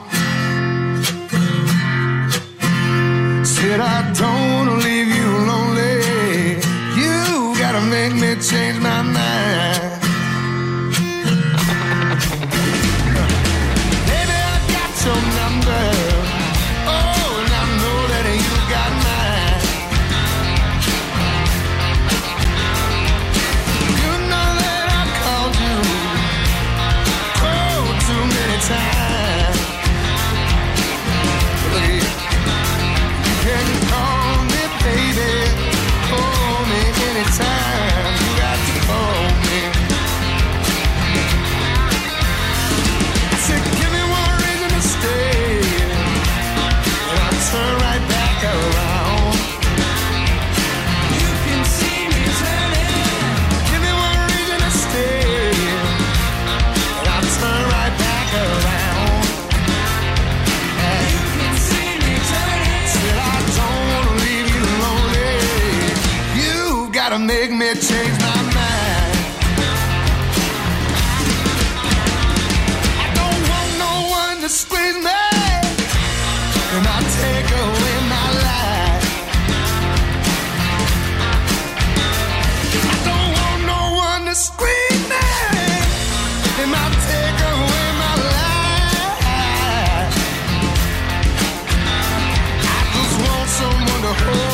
[94.18, 94.45] Oh.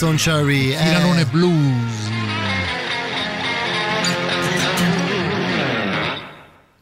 [0.00, 0.72] Blackstone Cherry.
[0.72, 2.08] eh, Tiranone blues.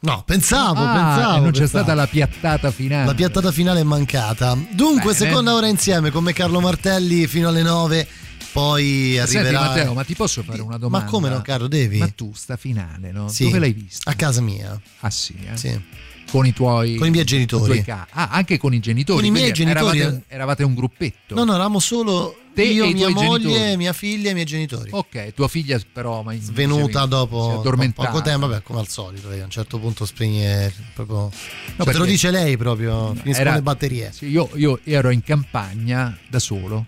[0.01, 1.43] No, pensavo, Ah, pensavo.
[1.43, 1.66] non c'è pensavo.
[1.66, 3.07] stata la piattata finale.
[3.07, 4.57] La piattata finale è mancata.
[4.71, 5.27] Dunque, Bene.
[5.27, 8.07] seconda ora insieme con me Carlo Martelli fino alle 9.
[8.53, 9.61] poi Senti arriverà...
[9.61, 11.05] Matteo, ma ti posso fare una domanda?
[11.05, 11.99] Ma come no, caro, devi?
[11.99, 13.29] Ma tu sta finale, no?
[13.29, 13.45] Sì.
[13.45, 14.09] Dove l'hai vista?
[14.11, 14.81] A casa mia.
[15.01, 15.57] Ah sì, eh?
[15.57, 15.81] Sì.
[16.31, 17.85] Con i tuoi Con i miei genitori.
[17.89, 19.19] ah, anche con i genitori.
[19.19, 19.99] Con i miei genitori.
[19.99, 21.35] Eravate, eravate un gruppetto.
[21.35, 23.76] No, no, eravamo solo Te io, e i mia tuoi moglie, genitori.
[23.76, 24.90] mia figlia e i miei genitori.
[24.92, 27.61] Ok, tua figlia però ma Svenuta dopo
[27.94, 31.30] poco tempo, vabbè, come al solito, a un certo punto spegne proprio.
[31.76, 34.11] cioè, te lo dice lei proprio, finiscono Era- le batterie.
[34.12, 36.84] Sì, io, io ero in campagna da solo.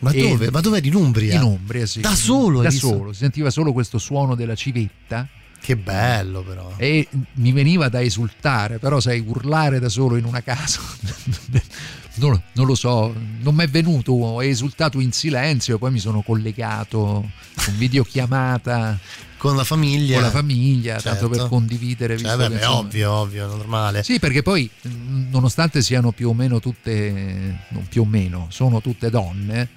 [0.00, 0.50] Ma dove?
[0.50, 0.80] Ma dov'è?
[0.82, 1.34] In Umbria?
[1.36, 2.00] In Umbria, sì.
[2.00, 2.60] Da solo?
[2.60, 5.28] Da solo, si sentiva solo questo suono della civetta
[5.60, 6.74] Che bello però.
[6.76, 10.80] e mi veniva da esultare, però sai, urlare da solo in una casa,
[12.16, 16.22] non, non lo so, non mi è venuto, ho esultato in silenzio, poi mi sono
[16.22, 17.28] collegato
[17.64, 18.98] con videochiamata
[19.44, 20.14] Con la famiglia.
[20.14, 21.28] con la famiglia, tanto Certo.
[21.28, 22.16] per condividere.
[22.16, 24.02] Cioè, vabbè, che, insomma- ovvio, ovvio, normale.
[24.02, 28.80] Sì, perché poi mh, nonostante siano più o meno tutte, non più o meno, sono
[28.80, 29.68] tutte donne,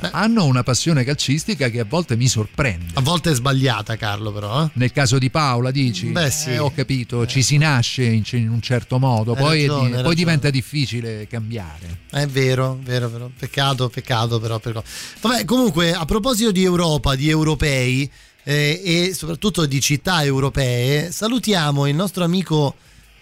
[0.00, 2.92] eh, hanno una passione calcistica che a volte mi sorprende.
[2.94, 4.64] A volte è sbagliata, Carlo, però.
[4.64, 4.70] eh.
[4.74, 6.06] Nel caso di Paola dici?
[6.06, 6.50] Beh, sì.
[6.50, 10.14] Eh, ho capito, ci si nasce in, in un certo modo, poi, ragione, di- poi
[10.14, 12.00] diventa difficile cambiare.
[12.10, 13.30] È vero, vero, vero.
[13.36, 14.58] Peccato, peccato, però.
[14.58, 14.82] però.
[15.20, 18.10] Vabbè, comunque, a proposito di Europa, di europei
[18.44, 22.74] eh, e soprattutto di città europee, salutiamo il nostro amico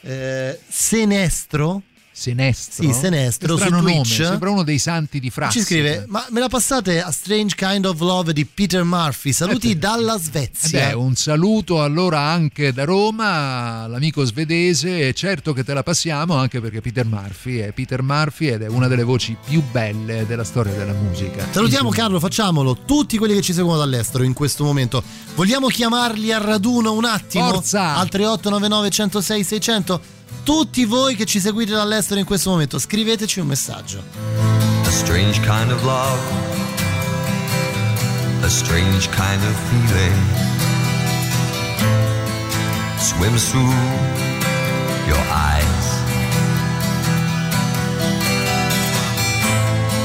[0.03, 1.83] eh, Senestro.
[2.15, 2.85] Senestro?
[2.85, 4.23] Sì, Senestro, su nome, Twitch.
[4.25, 5.65] sembra uno dei santi di Frassica.
[5.65, 9.33] Ci scrive: Ma me la passate a Strange Kind of Love di Peter Murphy?
[9.33, 10.89] Saluti dalla Eh Svezia.
[10.89, 16.35] beh, un saluto allora anche da Roma, l'amico svedese, e certo che te la passiamo
[16.37, 20.45] anche perché Peter Murphy è Peter Murphy ed è una delle voci più belle della
[20.45, 21.47] storia della musica.
[21.51, 22.77] Salutiamo Carlo, facciamolo.
[22.85, 25.03] Tutti quelli che ci seguono dall'estero in questo momento.
[25.35, 27.49] Vogliamo chiamarli a raduno un attimo?
[27.49, 27.97] Forza!
[27.97, 30.01] Al 3899 106 600.
[30.45, 34.03] Tutti voi che ci seguite dall'estero in questo momento, scriveteci un messaggio.
[34.85, 36.21] A strange kind of love,
[38.43, 40.51] a strange kind of feeling
[42.99, 43.73] swims through
[45.07, 45.87] your eyes.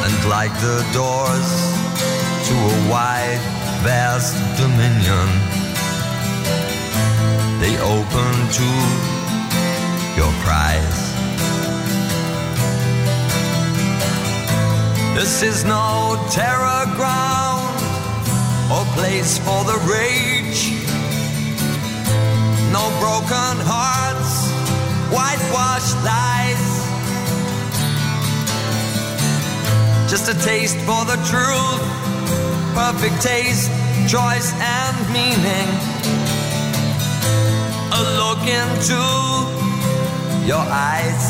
[0.06, 1.50] And like the doors
[2.48, 3.42] to a wide,
[3.84, 5.28] vast dominion,
[7.60, 9.27] they open to
[10.18, 10.98] your cries.
[15.14, 17.78] This is no terror ground
[18.74, 20.74] or place for the rage.
[22.74, 24.34] No broken hearts,
[25.14, 26.66] whitewashed lies.
[30.10, 31.84] Just a taste for the truth,
[32.74, 33.70] perfect taste,
[34.10, 35.70] choice, and meaning.
[37.94, 39.57] A look into
[40.48, 41.26] your eyes.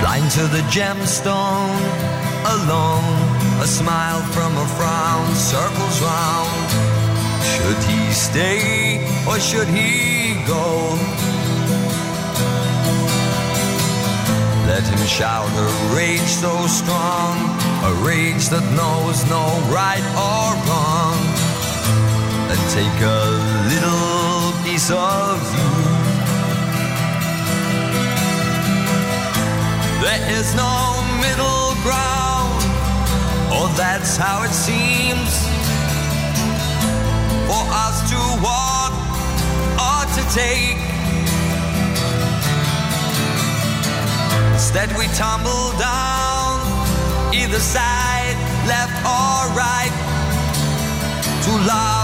[0.00, 1.76] Blind to the gemstone,
[2.46, 6.97] alone, a smile from a frown circles round.
[7.68, 8.96] Should he stay
[9.28, 10.96] or should he go?
[14.66, 17.36] Let him shout a rage so strong,
[17.84, 21.20] a rage that knows no right or wrong.
[22.48, 23.24] And take a
[23.68, 25.68] little piece of you.
[30.00, 32.64] There is no middle ground,
[33.52, 35.47] or that's how it seems
[40.30, 40.76] take.
[44.52, 46.60] Instead, we tumble down
[47.34, 49.94] either side, left or right,
[51.44, 51.97] to love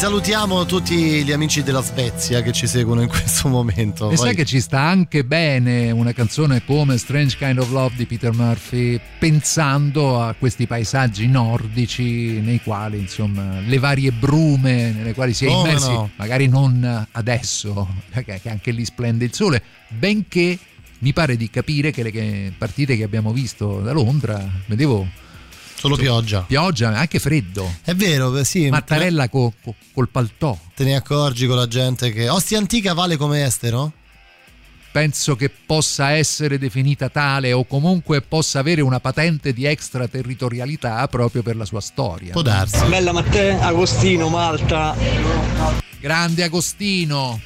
[0.00, 4.06] salutiamo tutti gli amici della Svezia che ci seguono in questo momento.
[4.06, 7.96] E Poi- sai che ci sta anche bene una canzone come Strange Kind of Love
[7.96, 15.12] di Peter Murphy, pensando a questi paesaggi nordici nei quali, insomma, le varie brume nelle
[15.12, 16.08] quali si è immersi, no?
[16.16, 20.58] magari non adesso, perché che anche lì splende il sole, benché
[21.00, 25.06] mi pare di capire che le partite che abbiamo visto da Londra, vedevo
[25.80, 26.42] Solo pioggia.
[26.42, 27.76] pioggia, anche freddo.
[27.82, 28.68] È vero, sì.
[28.68, 30.56] Mattarella co- co- col paltò.
[30.74, 33.92] Te ne accorgi con la gente che Ostia Antica vale come estero?
[34.92, 41.42] penso che possa essere definita tale o comunque possa avere una patente di extraterritorialità proprio
[41.42, 42.32] per la sua storia.
[42.32, 42.84] Può darsi.
[42.86, 44.96] Bella Matteo, Agostino, Malta.
[46.00, 47.40] Grande Agostino.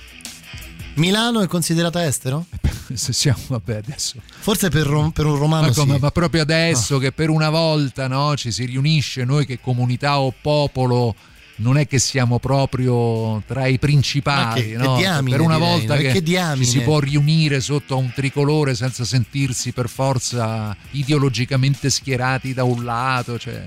[0.94, 2.46] Milano è considerata estero?
[2.94, 4.16] Se siamo, vabbè, adesso.
[4.38, 6.00] Forse per, rom- per un romano Ma, come- sì.
[6.00, 10.32] ma proprio adesso che per una volta no, ci si riunisce noi che comunità o
[10.40, 11.14] popolo
[11.56, 14.96] non è che siamo proprio tra i principali, che- che no?
[14.96, 16.00] diamine, per una direi, volta no?
[16.00, 22.54] che, Che si può riunire sotto a un tricolore senza sentirsi per forza ideologicamente schierati
[22.54, 23.38] da un lato.
[23.38, 23.62] Cioè.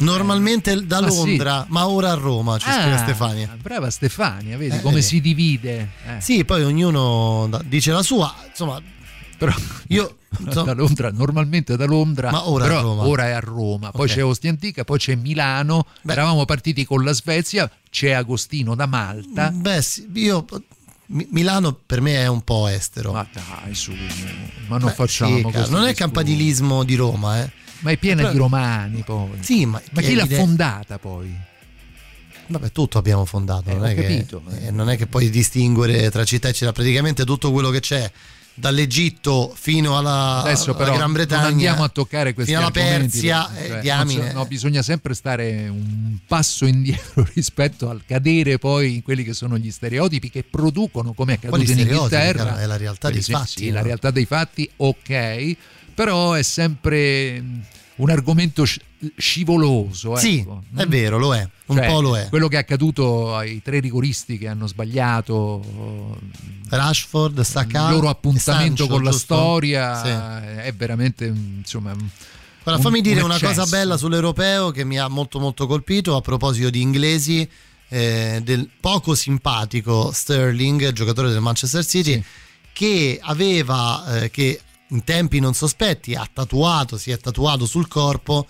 [0.00, 1.16] Normalmente da Ma sì.
[1.16, 3.56] Londra, ma ora a Roma, ci Ah, Stefania.
[3.60, 5.06] Brava Stefania, vedi Eh, come vedi.
[5.06, 5.88] si divide.
[6.06, 6.20] eh.
[6.20, 8.34] Sì, poi ognuno dice la sua.
[8.48, 8.80] Insomma,
[9.40, 9.54] Però
[9.88, 10.16] io
[10.52, 14.14] da Londra, normalmente da Londra, Ma ora però ora è a Roma, poi Ok.
[14.14, 19.50] c'è Ostia Antica, poi c'è Milano, eravamo partiti con la Svezia, c'è Agostino da Malta.
[19.50, 20.44] Beh, sì, io
[21.06, 23.12] Mi- Milano per me è un po' estero.
[23.12, 23.92] Ma dai, su,
[24.68, 27.50] ma non Beh, facciamo sì, caro, Non è campanilismo di Roma, eh.
[27.80, 29.30] Ma è piena Però- di romani poi.
[29.40, 31.34] Sì, ma, Ma chi l'ha evidente- fondata poi?
[32.46, 34.42] Vabbè, tutto abbiamo fondato, Eh, non, è che, capito.
[34.60, 38.10] eh, non è che puoi distinguere tra città e città, praticamente tutto quello che c'è
[38.60, 42.72] dall'Egitto fino alla, Adesso alla però Gran Bretagna, non andiamo a toccare questi fino alla
[42.74, 44.28] argomenti, Persia, eh, cioè, diamine.
[44.28, 49.32] so- no, bisogna sempre stare un passo indietro rispetto al cadere poi in quelli che
[49.32, 52.60] sono gli stereotipi che producono come è accaduto in Inghilterra?
[52.60, 53.74] È la realtà dei esempio, fatti, sì, no?
[53.74, 55.56] la realtà dei fatti ok
[55.94, 57.42] però è sempre
[57.96, 58.64] un argomento
[59.16, 60.62] scivoloso Sì, ecco.
[60.76, 62.28] è vero, lo è, un Cioè, po' lo è.
[62.28, 66.18] quello che è accaduto ai tre rigoristi che hanno sbagliato
[66.68, 69.34] Rashford, Saka, il loro appuntamento Sancho, con la giusto?
[69.34, 70.08] storia Sì.
[70.66, 75.08] è veramente insomma Guarda, un- fammi dire un una cosa bella sull'europeo che mi ha
[75.08, 77.48] molto molto colpito a proposito di inglesi,
[77.88, 82.22] eh, del poco simpatico Sterling, giocatore del Manchester City,
[82.72, 88.46] che aveva, eh, che in tempi non sospetti ha tatuato, si è tatuato sul corpo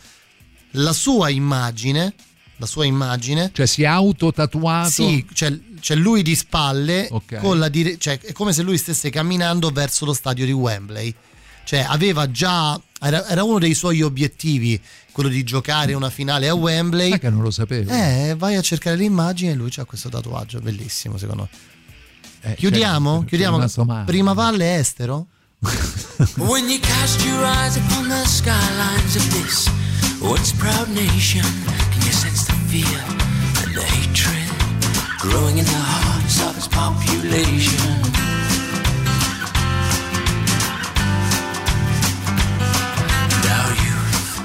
[0.73, 2.15] la sua immagine,
[2.57, 3.51] la sua immagine.
[3.53, 4.91] Cioè si è autotatuato?
[4.91, 7.37] Sì, c'è, c'è lui di spalle, Ok.
[7.37, 11.15] con la dire- cioè, è come se lui stesse camminando verso lo stadio di Wembley.
[11.65, 14.81] Cioè aveva già, era, era uno dei suoi obiettivi,
[15.13, 17.11] quello di giocare una finale a Wembley.
[17.11, 17.93] Sai che non lo sapevo.
[17.93, 22.53] Eh, vai a cercare l'immagine e lui c'ha questo tatuaggio, bellissimo secondo me.
[22.53, 23.21] Eh, Chiudiamo?
[23.21, 24.05] c'è Chiudiamo.
[24.05, 25.27] Prima Valle è estero?
[26.39, 29.71] When you cast your eyes upon the skylines of this
[30.21, 31.43] once proud nation,
[31.93, 33.01] can you sense the fear
[33.65, 34.49] and the hatred
[35.19, 37.81] growing in the hearts of its population?
[43.33, 44.41] And our youth,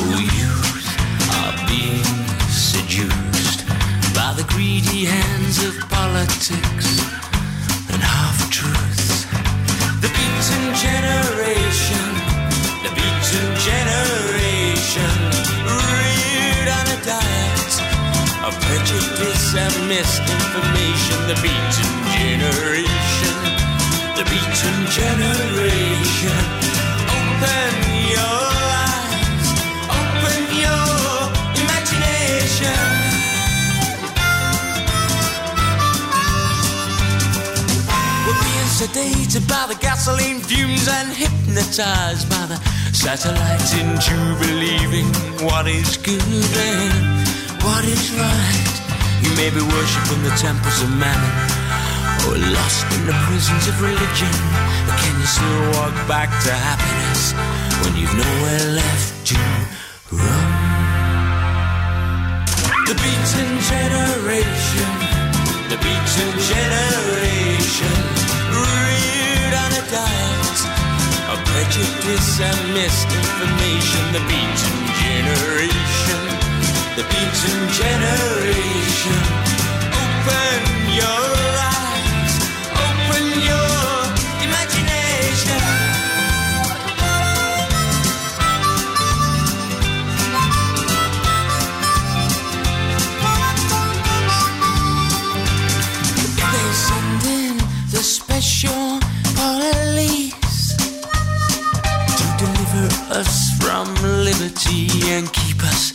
[0.00, 0.88] oh youth,
[1.36, 2.04] are being
[2.48, 3.66] seduced
[4.14, 7.00] by the greedy hands of politics
[7.92, 9.26] and half-truths.
[10.00, 12.07] The beaten generation,
[18.48, 21.18] of prejudice and misinformation.
[21.28, 23.36] The beaten generation,
[24.16, 26.40] the beaten generation.
[27.18, 27.74] Open
[28.14, 28.40] your
[28.88, 29.48] eyes,
[30.00, 30.88] open your
[31.60, 32.80] imagination.
[38.24, 42.58] We're being sedated by the gasoline fumes and hypnotized by the
[42.94, 45.06] satellites into believing
[45.44, 47.27] what is good
[47.68, 48.74] what is right.
[49.20, 51.34] You may be worshipping the temples of mammon
[52.24, 54.34] or lost in the prisons of religion,
[54.86, 57.22] but can you still walk back to happiness
[57.84, 59.40] when you've nowhere left to
[60.16, 60.48] run?
[62.88, 64.90] The beaten generation,
[65.72, 67.98] the beaten generation,
[68.64, 70.58] reared on a diet
[71.32, 74.04] of prejudice and misinformation.
[74.16, 76.27] The beaten generation,
[76.98, 79.22] the beaten generation.
[80.02, 80.62] Open
[80.98, 81.26] your
[81.70, 82.34] eyes,
[82.74, 83.78] open your
[84.42, 85.62] imagination.
[96.50, 97.56] They send in
[97.92, 98.98] the special
[99.38, 100.74] police
[102.18, 102.86] to deliver
[103.20, 103.86] us from
[104.24, 105.92] liberty and keep us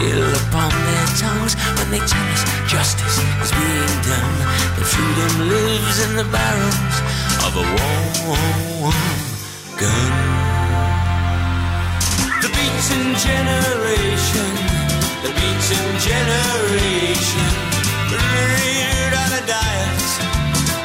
[0.00, 4.36] ill upon their tongues when they tell us justice is being done.
[4.76, 6.96] That freedom lives in the barrels
[7.46, 9.20] of a warm
[9.80, 10.12] gun.
[12.44, 14.50] The beaten generation,
[15.24, 17.50] the beaten generation,
[18.12, 20.08] reared on a diet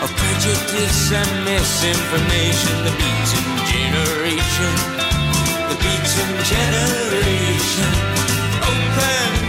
[0.03, 2.75] of prejudice and misinformation.
[2.87, 4.73] The beaten generation,
[5.81, 7.91] the beaten generation.
[8.61, 9.40] Open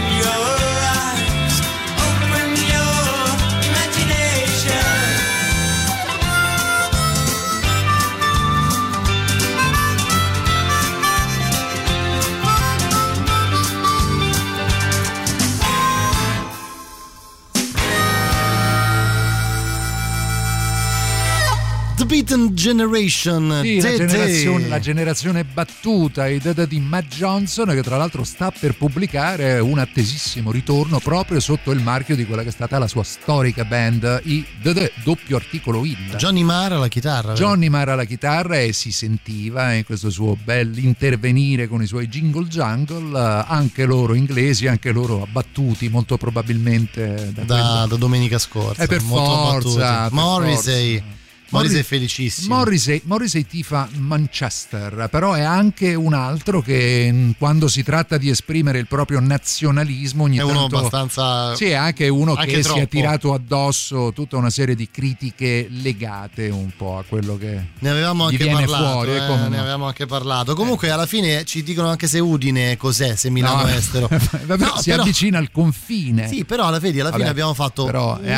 [22.63, 23.59] Generation.
[23.61, 28.77] Sì, la generazione, la generazione battuta, Dada di Matt Johnson, che tra l'altro sta per
[28.77, 33.03] pubblicare un attesissimo ritorno proprio sotto il marchio di quella che è stata la sua
[33.03, 36.15] storica band, i Dada doppio articolo il.
[36.15, 37.33] Johnny Marr alla chitarra.
[37.33, 42.07] Johnny Marr alla chitarra e si sentiva in questo suo bel intervenire con i suoi
[42.07, 48.83] jingle jungle, anche loro inglesi, anche loro abbattuti molto probabilmente da, da, da domenica scorsa.
[48.83, 51.21] Eh, per molto forza, Morrissey.
[51.57, 52.55] Morrissey è felicissimo.
[52.55, 58.29] Morrissey, Morrissey tifa Manchester, però è anche un altro che mh, quando si tratta di
[58.29, 60.77] esprimere il proprio nazionalismo ogni È uno tanto...
[60.77, 61.55] abbastanza.
[61.55, 62.87] Sì, è anche uno anche che si è troppo.
[62.87, 68.25] tirato addosso tutta una serie di critiche legate un po' a quello che Ne avevamo
[68.25, 68.91] anche viene parlato.
[68.91, 69.15] fuori.
[69.15, 70.55] eh, come ne avevamo anche parlato.
[70.55, 74.07] Comunque, alla fine ci dicono anche se Udine cos'è, se Milano No, estero.
[74.45, 76.27] vabbè, No, si però- avvicina al confine.
[76.27, 77.85] Sì, però alla fine, alla fine Vabbè, abbiamo fatto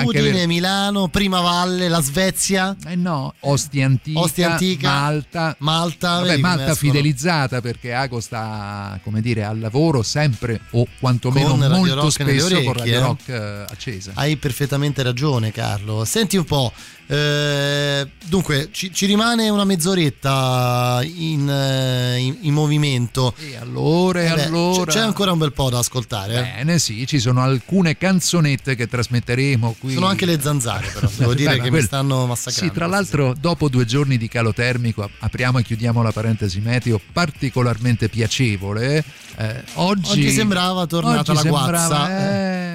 [0.03, 2.76] Udine, Milano, Prima Valle, la Svezia.
[2.86, 5.56] Eh no, Ostia Antica, Ostia Antica, Malta.
[5.60, 11.68] Malta, Vabbè, Malta fidelizzata perché Ago sta, come dire, al lavoro sempre o quantomeno Con
[11.68, 12.99] molto spesso con orecchie, Radio eh.
[12.99, 14.12] Rock eh, accesa.
[14.16, 16.03] Hai perfettamente ragione, Carlo.
[16.03, 16.74] Senti un po'.
[17.08, 23.34] Eh, dunque, ci, ci rimane una mezz'oretta in, eh, in- in movimento.
[23.39, 24.91] E allora, e Eh beh, allora.
[24.91, 26.34] C'è, ancora un bel po' da ascoltare.
[26.36, 26.41] eh.
[26.58, 29.93] Bene, sì, ci sono alcune canzonette che trasmetteremo qui.
[29.93, 31.10] Sono anche le zanzare, però.
[31.16, 32.72] Devo dire Beh, che quelle- mi stanno massacrando.
[32.74, 36.60] Sì, tra l'altro, dopo due giorni di calo termico, ap- apriamo e chiudiamo la parentesi
[36.60, 39.03] meteo, particolarmente piacevole.
[39.38, 42.30] eh, oggi, Oggi sembrava tornata oggi la sembrava, guazza.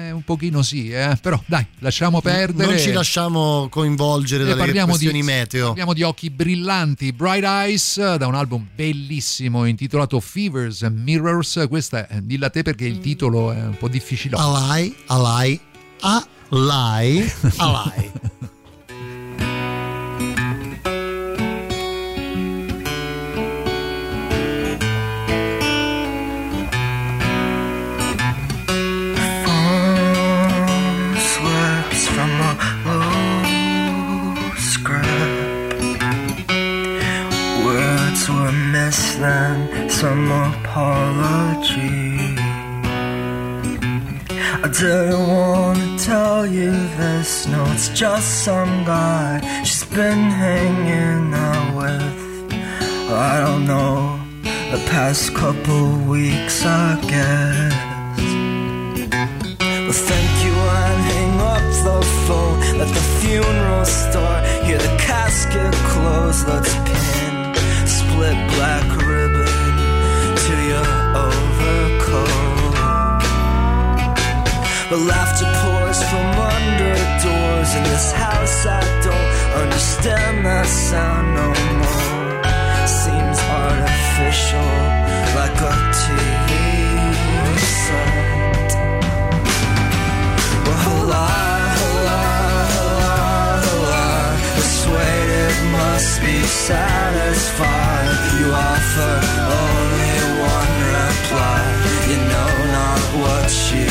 [0.07, 2.69] eh, un pochino sì, eh, però dai, lasciamo perdere.
[2.71, 5.67] Non ci lasciamo coinvolgere E dalle parliamo questioni di, meteo.
[5.67, 11.65] parliamo di occhi brillanti, Bright Eyes, da un album bellissimo intitolato Fevers and Mirrors.
[11.67, 14.37] Questa è dilla te perché il titolo è un po' difficile.
[14.37, 15.59] Alai, alai,
[16.49, 18.11] alai, alai.
[44.81, 51.75] Didn't want to tell you this, no, it's just some guy she's been hanging out
[51.77, 52.53] with.
[53.11, 57.73] I don't know, the past couple weeks, I guess.
[59.61, 62.59] Well, thank you and hang up the phone.
[62.79, 64.47] Let the funeral start.
[64.65, 66.43] Hear the casket close.
[66.47, 67.31] Let's pin
[67.85, 68.90] split black
[74.91, 78.65] But laughter pours from under doors in this house.
[78.65, 79.31] I don't
[79.63, 81.47] understand that sound no
[81.79, 82.43] more.
[82.99, 84.73] Seems artificial,
[85.39, 86.51] like a TV
[87.87, 88.71] set.
[90.65, 91.27] Well, hola,
[91.79, 92.23] hola,
[92.75, 93.15] hola,
[93.63, 94.03] hola.
[94.59, 96.37] Persuaded must be
[96.67, 98.11] satisfied.
[98.35, 99.13] You offer
[99.55, 100.15] only
[100.51, 101.63] one reply.
[102.11, 103.90] You know not what you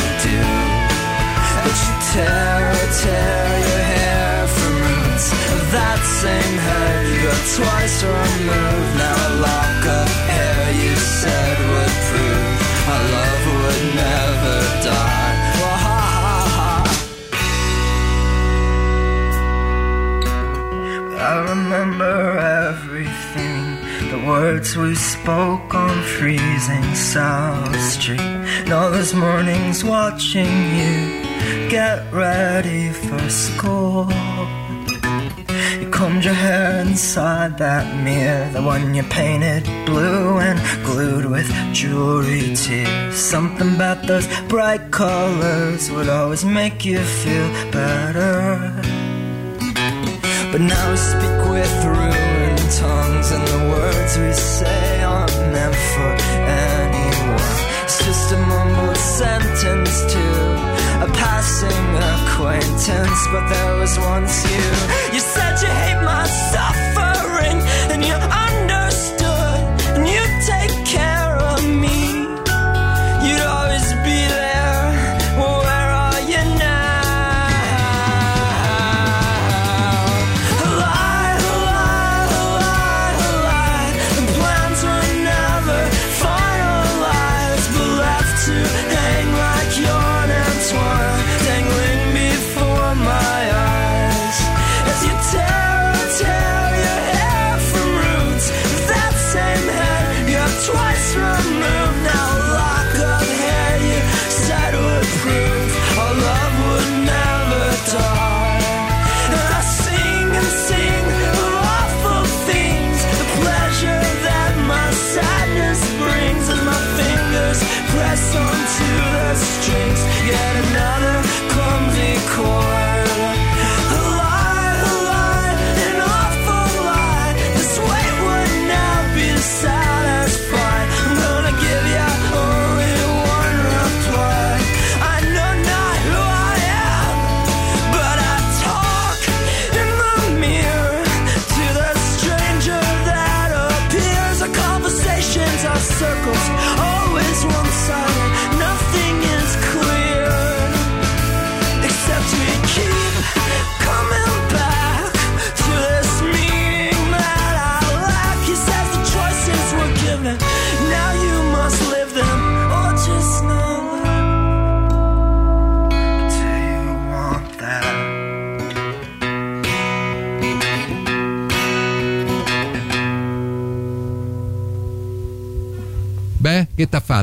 [2.13, 8.93] tear, tear your hair from roots of that same head you got twice removed.
[8.99, 12.59] Now a lock of hair you said would prove
[12.93, 14.57] our love would never
[14.91, 15.35] die.
[15.61, 16.69] Well, ha ha ha.
[21.31, 22.17] I remember
[22.71, 23.65] everything.
[24.11, 28.21] The words we spoke on freezing South Street.
[28.21, 31.10] And all those mornings watching you
[31.71, 34.09] get ready for school.
[35.81, 41.49] You combed your hair inside that mirror, the one you painted blue and glued with
[41.73, 43.15] jewelry tears.
[43.15, 48.73] Something about those bright colors would always make you feel better.
[50.51, 56.13] But now we speak with ruined tongues, and the words we say aren't meant for
[56.67, 57.59] anyone.
[57.85, 60.50] It's just a mumbled sentence to
[61.03, 63.21] a passing acquaintance.
[63.33, 64.65] But there was once you.
[65.15, 67.59] You said you hate my suffering,
[67.93, 69.10] and you understood,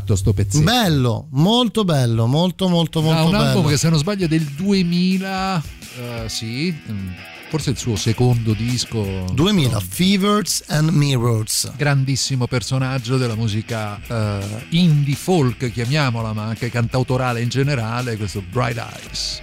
[0.07, 0.63] fatto sto pezzetto?
[0.63, 3.43] Bello, molto bello, molto molto molto Ah, un bello.
[3.43, 5.61] album che se non sbaglio è del 2000,
[5.99, 7.09] eh, sì, mm,
[7.49, 9.25] forse il suo secondo disco.
[9.33, 11.71] 2000, Fevers and Mirrors.
[11.75, 18.77] Grandissimo personaggio della musica eh, indie folk, chiamiamola, ma anche cantautorale in generale, questo Bright
[18.77, 19.41] Eyes.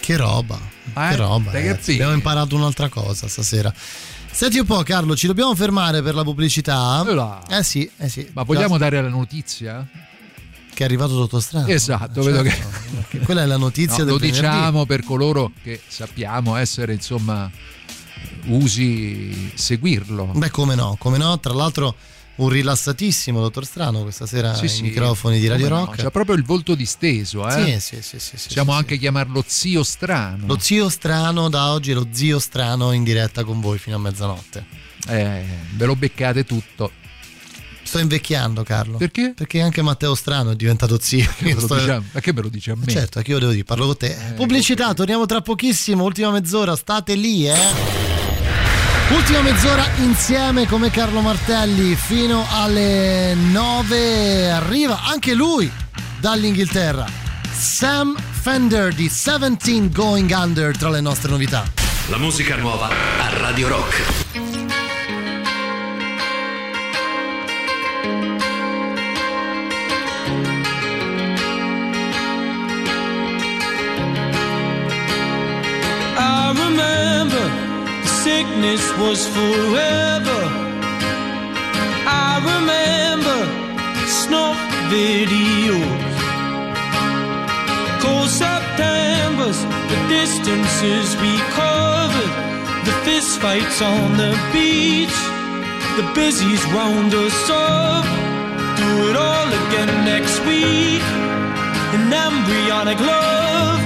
[0.00, 0.58] Che roba,
[0.94, 1.52] Eh, che roba.
[1.52, 1.92] ragazzi.
[1.92, 3.72] Abbiamo imparato un'altra cosa stasera.
[4.32, 7.04] Senti un po', Carlo, ci dobbiamo fermare per la pubblicità.
[7.48, 8.28] Eh sì, eh sì.
[8.32, 9.86] Ma vogliamo dare la notizia?
[10.74, 11.66] Che è arrivato Sottostrano.
[11.66, 12.52] Esatto, vedo che...
[13.08, 14.40] Che quella è la notizia No, del lo venerdì.
[14.40, 17.48] diciamo per coloro che sappiamo essere, insomma,
[18.46, 20.32] usi seguirlo.
[20.34, 21.38] Beh, come no, come no.
[21.38, 21.94] Tra l'altro,
[22.34, 26.02] un rilassatissimo dottor Strano questa sera Sì, ai sì, microfoni di Radio come no, Rock.
[26.02, 27.78] C'ha proprio il volto disteso, eh?
[27.78, 30.46] Sì, sì, sì, sì, sì, Possiamo anche chiamarlo zio strano.
[30.46, 33.98] Lo zio strano da oggi è lo zio strano in diretta con voi fino a
[33.98, 34.64] mezzanotte.
[35.08, 35.44] Eh,
[35.74, 36.92] ve lo beccate tutto.
[37.84, 38.96] Sto invecchiando, Carlo.
[38.96, 39.34] Perché?
[39.36, 41.28] Perché anche Matteo Strano è diventato zio.
[41.40, 42.84] Lo sto- dice a- ma che me lo dice a me?
[42.86, 44.16] Eh, Certo, che io devo dire, parlo con te.
[44.34, 48.11] Pubblicità, torniamo tra pochissimo, ultima mezz'ora, state lì, eh.
[49.14, 55.70] Ultima mezz'ora insieme come Carlo Martelli fino alle 9 arriva anche lui
[56.18, 57.06] dall'Inghilterra.
[57.52, 61.64] Sam Fender di 17 Going Under tra le nostre novità.
[62.08, 64.02] La musica nuova a Radio Rock.
[76.18, 77.61] I remember
[78.02, 80.40] the sickness was forever.
[82.06, 83.38] I remember
[84.06, 84.58] snuff
[84.90, 86.12] videos.
[88.02, 89.58] Cold Septembers,
[89.90, 92.32] the distances we covered,
[92.86, 95.18] the fist fights on the beach,
[95.98, 98.04] the busies round us up.
[98.76, 101.04] Do it all again next week.
[101.96, 103.80] An embryonic love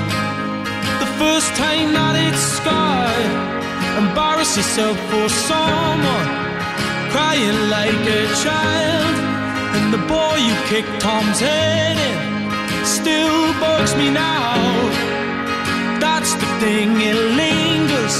[1.01, 3.56] the first time that it's scarred.
[3.97, 6.29] Embarrass yourself for someone,
[7.13, 9.15] crying like a child.
[9.77, 14.57] And the boy you kicked Tom's head in still bugs me now.
[15.99, 18.17] That's the thing, it lingers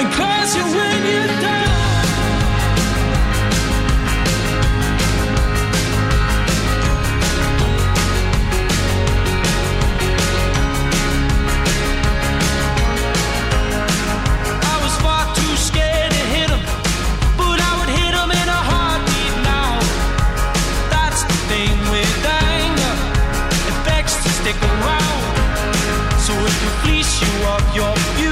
[0.00, 1.73] and claws you when you're down.
[26.84, 28.23] Fleece you of your beauty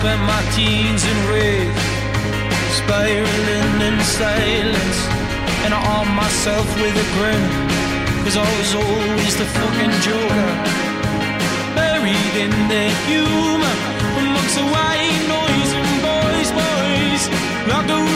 [0.00, 1.84] spent my teens in rage,
[2.80, 4.98] spiraling in silence,
[5.64, 7.44] and I armed myself with a grin,
[8.24, 10.52] cause I was always the fucking joker.
[11.76, 13.76] Buried in the humor,
[14.20, 17.22] amongst the white noise and boys, boys,
[17.68, 18.09] like the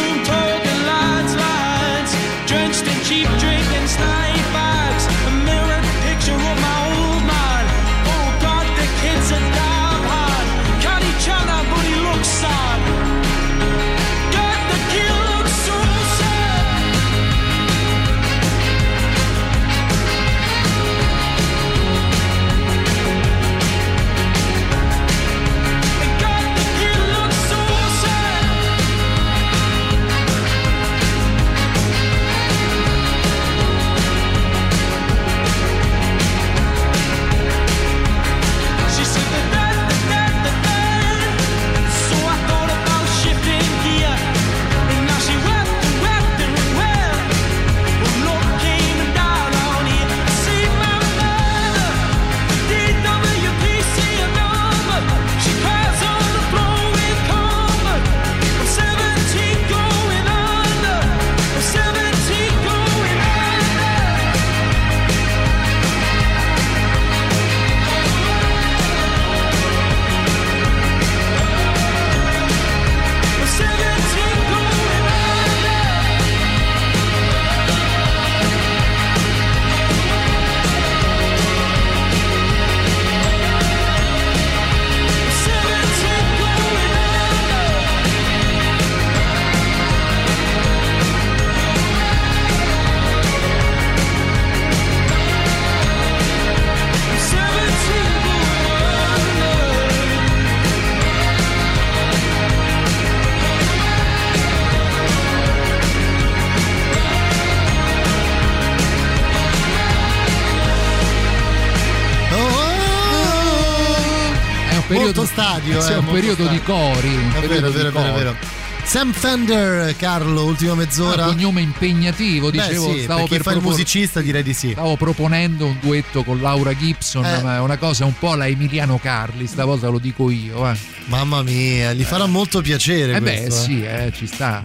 [115.81, 117.09] Stadio, sì, eh, è un periodo di cori.
[117.15, 118.37] un È vero, è vero, è vero, è vero.
[118.85, 121.25] Sam Fender, Carlo, ultima mezz'ora.
[121.25, 124.53] Ah, cognome impegnativo, Beh, dicevo, sì, stavo per per fa il propor- musicista direi di
[124.53, 124.73] sì.
[124.73, 127.43] Stavo proponendo un duetto con Laura Gibson, Eh.
[127.43, 130.71] ma è una cosa un po' la Emiliano Carli, stavolta lo dico io.
[130.71, 130.77] Eh,
[131.07, 133.63] Mamma mia, gli farà molto piacere Eh beh, questo.
[133.63, 134.63] sì, eh, ci sta.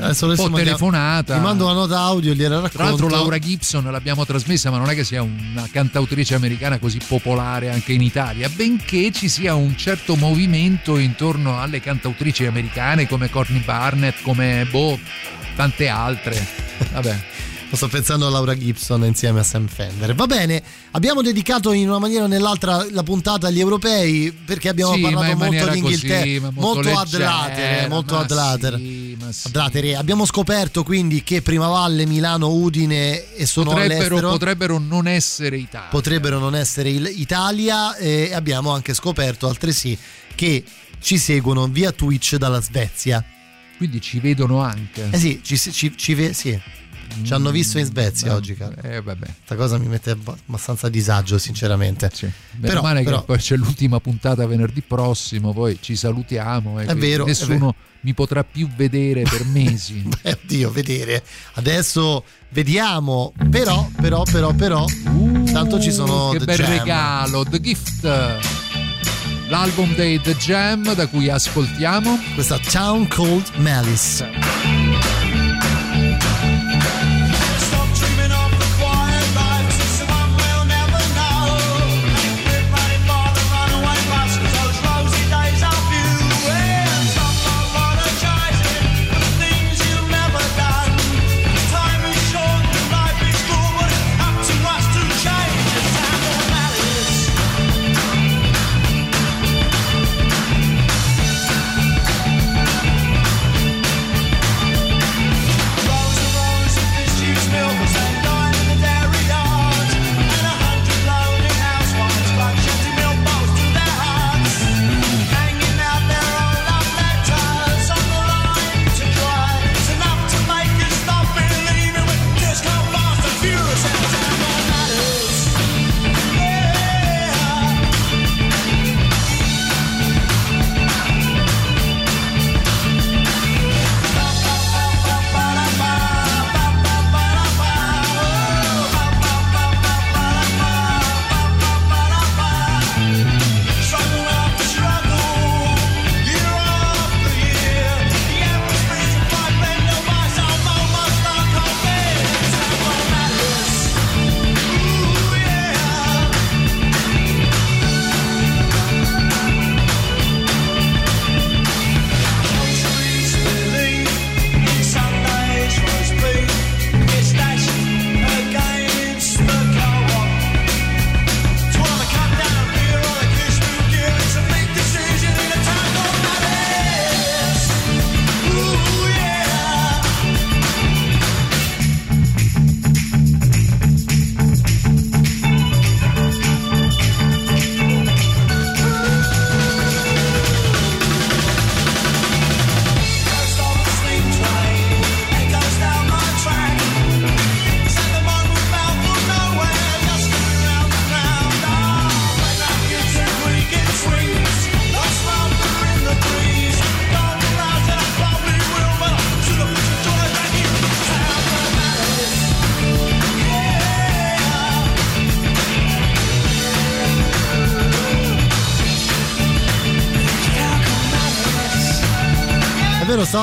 [0.00, 1.34] Adesso, un po' telefonata.
[1.34, 2.76] Ti mando una nota audio, gliela racconto.
[2.76, 6.98] Tra l'altro Laura Gibson l'abbiamo trasmessa, ma non è che sia una cantautrice americana così
[7.06, 13.30] popolare anche in Italia, benché ci sia un certo movimento intorno alle cantautrici americane come
[13.30, 14.98] Courtney Barnett, come boh,
[15.56, 16.46] tante altre.
[16.92, 17.32] Vabbè.
[17.74, 20.14] Sto pensando a Laura Gibson insieme a Sam Fender.
[20.14, 24.94] Va bene, abbiamo dedicato in una maniera o nell'altra la puntata agli europei perché abbiamo
[24.94, 28.76] Sì, parlato molto di Inghilterra, molto molto ad leggera, latere, molto ad latere.
[28.78, 29.18] sì.
[29.46, 29.96] Ad latere.
[29.96, 35.88] Abbiamo scoperto quindi che Primavalle, Milano, Udine e sono Potrebbero, all'estero potrebbero non essere Italia.
[35.90, 39.96] potrebbero non essere Italia e abbiamo anche scoperto altresì
[40.34, 40.62] che
[41.00, 43.24] ci seguono via Twitch dalla Svezia.
[43.76, 45.08] Quindi ci vedono anche.
[45.10, 46.58] Eh sì, ci, ci, ci ve- sì.
[47.22, 48.74] Ci hanno visto in Svezia Mm, oggi, caro.
[48.82, 49.24] Eh, vabbè.
[49.26, 52.10] Questa cosa mi mette abba- abbastanza a disagio, sinceramente.
[52.20, 56.80] Meno Però, male però- che poi c'è l'ultima puntata venerdì prossimo, poi ci salutiamo.
[56.80, 57.74] e È vero, è Nessuno vero.
[58.00, 60.06] mi potrà più vedere per mesi.
[60.22, 61.22] Eh, oddio, vedere.
[61.54, 63.32] Adesso vediamo.
[63.50, 64.84] Però, però, però, però.
[65.52, 66.70] tanto ci sono Uh, che The bel Jam.
[66.70, 68.38] regalo, The Gift.
[69.48, 72.18] L'album dei The Jam da cui ascoltiamo.
[72.34, 75.13] Questa Town Called Malice.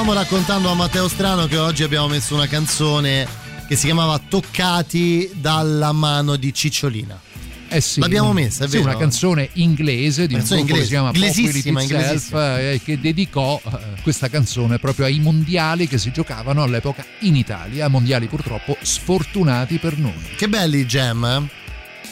[0.02, 3.28] Stavamo raccontando a Matteo Strano che oggi abbiamo messo una canzone
[3.68, 7.20] che si chiamava Toccati dalla mano di Cicciolina.
[7.68, 8.90] Eh sì, L'abbiamo messa, è sì, vero?
[8.90, 12.60] una canzone inglese di un Canzone gruppo che si chiama Pop With inglesissima, Itself, inglesissima.
[12.60, 17.88] eh, che dedicò eh, questa canzone proprio ai mondiali che si giocavano all'epoca in Italia,
[17.88, 20.14] mondiali purtroppo sfortunati per noi.
[20.36, 21.61] Che belli i jam, eh?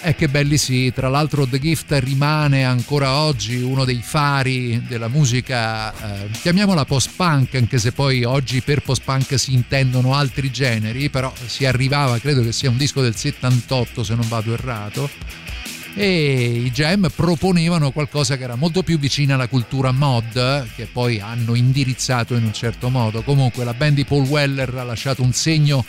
[0.02, 5.10] E che belli sì, tra l'altro The Gift rimane ancora oggi uno dei fari della
[5.10, 11.34] musica, eh, chiamiamola post-punk, anche se poi oggi per post-punk si intendono altri generi, però
[11.46, 15.10] si arrivava, credo che sia un disco del 78 se non vado errato,
[15.96, 21.20] e i Jam proponevano qualcosa che era molto più vicina alla cultura mod, che poi
[21.20, 23.22] hanno indirizzato in un certo modo.
[23.22, 25.84] Comunque la band di Paul Weller ha lasciato un segno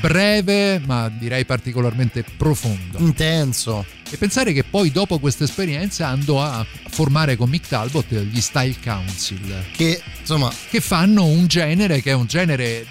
[0.00, 2.98] breve ma direi particolarmente profondo.
[2.98, 3.84] Intenso.
[4.08, 8.76] E pensare che poi dopo questa esperienza andò a formare con Mick Talbot gli Style
[8.82, 9.64] Council.
[9.72, 10.52] Che insomma.
[10.68, 12.86] Che fanno un genere che è un genere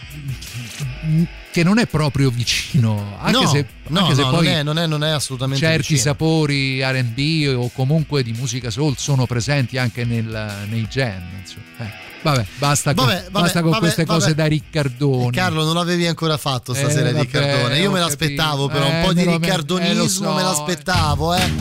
[1.52, 3.18] che non è proprio vicino.
[3.18, 5.64] Anche no, se, no, anche se no, poi non, è, non, è, non è assolutamente
[5.66, 5.99] certi vicino.
[6.02, 11.22] sapori RB o comunque di musica soul sono presenti anche nel- nei jam.
[11.78, 11.86] Eh,
[12.22, 15.32] vabbè, basta con, Vabbè, basta con vabbè, queste cose da Riccardoni.
[15.32, 19.14] Carlo non l'avevi ancora fatto stasera Eh, Riccardone io me l'aspettavo però un Eh, po'
[19.14, 21.52] di me riccardonismo eh, lo so, me l'aspettavo eh.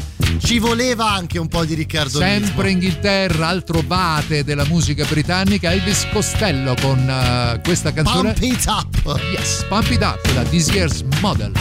[0.42, 6.06] ci voleva anche un po' di riccardonismo Sempre Inghilterra, altro bate della musica britannica, Elvis
[6.12, 8.32] Costello con eh, questa canzone.
[8.32, 11.52] Pump it up Yes, Pump It Up, da This Year's Model.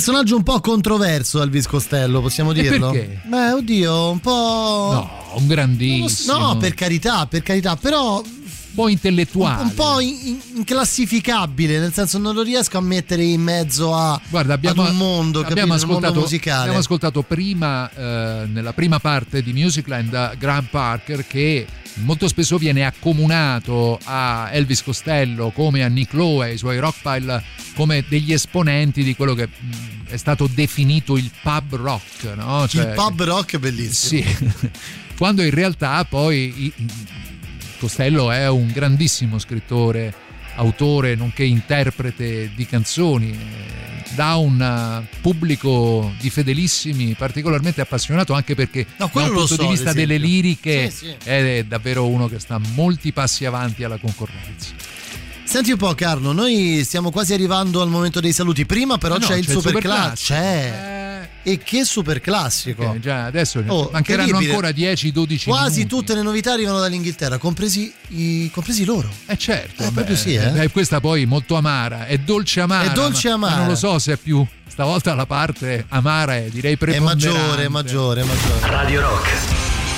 [0.00, 3.20] Personaggio un po' controverso Elvis Costello possiamo dirlo perché?
[3.26, 6.38] beh oddio un po' No, un grandissimo.
[6.38, 8.22] No, per carità, per carità, però
[8.74, 9.62] po' intellettuale.
[9.62, 14.20] un po' in- in- inclassificabile, nel senso non lo riesco a mettere in mezzo a
[14.28, 15.84] Guarda, abbiamo, un mondo, abbiamo capito?
[15.86, 16.60] Un mondo ascoltato, musicale.
[16.60, 22.84] abbiamo ascoltato prima, eh, nella prima parte di Musicland, Graham Parker che molto spesso viene
[22.86, 27.42] accomunato a Elvis Costello come a Nick Lowe e ai suoi Rockpile
[27.74, 32.32] come degli esponenti di quello che mh, è stato definito il pub rock.
[32.36, 32.66] No?
[32.68, 34.22] Cioè- Il pub rock è bellissimo.
[34.22, 34.36] Sì,
[35.18, 36.72] quando in realtà poi i-
[37.80, 40.12] Costello è un grandissimo scrittore,
[40.56, 48.54] autore nonché interprete di canzoni, eh, da un eh, pubblico di fedelissimi particolarmente appassionato anche
[48.54, 51.28] perché No, da quello un lo punto so, di vista delle liriche Sì, sì.
[51.28, 54.74] è davvero uno che sta molti passi avanti alla concorrenza.
[55.50, 58.64] Senti un po' Carlo, noi stiamo quasi arrivando al momento dei saluti.
[58.66, 60.32] Prima però Ah, no, c'è il c'è il super super classico.
[60.32, 61.28] C'è.
[61.42, 62.94] E che super classico.
[62.94, 65.86] Eh, già adesso Oh, mancheranno ancora 10-12 Quasi minuti.
[65.86, 69.10] tutte le novità arrivano dall'Inghilterra, compresi, i, compresi loro.
[69.26, 70.50] Eh certo, Eh, proprio beh, sì, eh.
[70.50, 72.88] beh, questa poi molto amara, è dolce amara.
[72.88, 73.52] È dolce ma- amara.
[73.54, 77.26] Ma non lo so se è più stavolta la parte amara è direi È preponderante.
[77.28, 78.60] maggiore, è maggiore, è maggiore.
[78.70, 79.28] Radio Rock,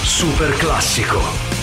[0.02, 1.61] super classico.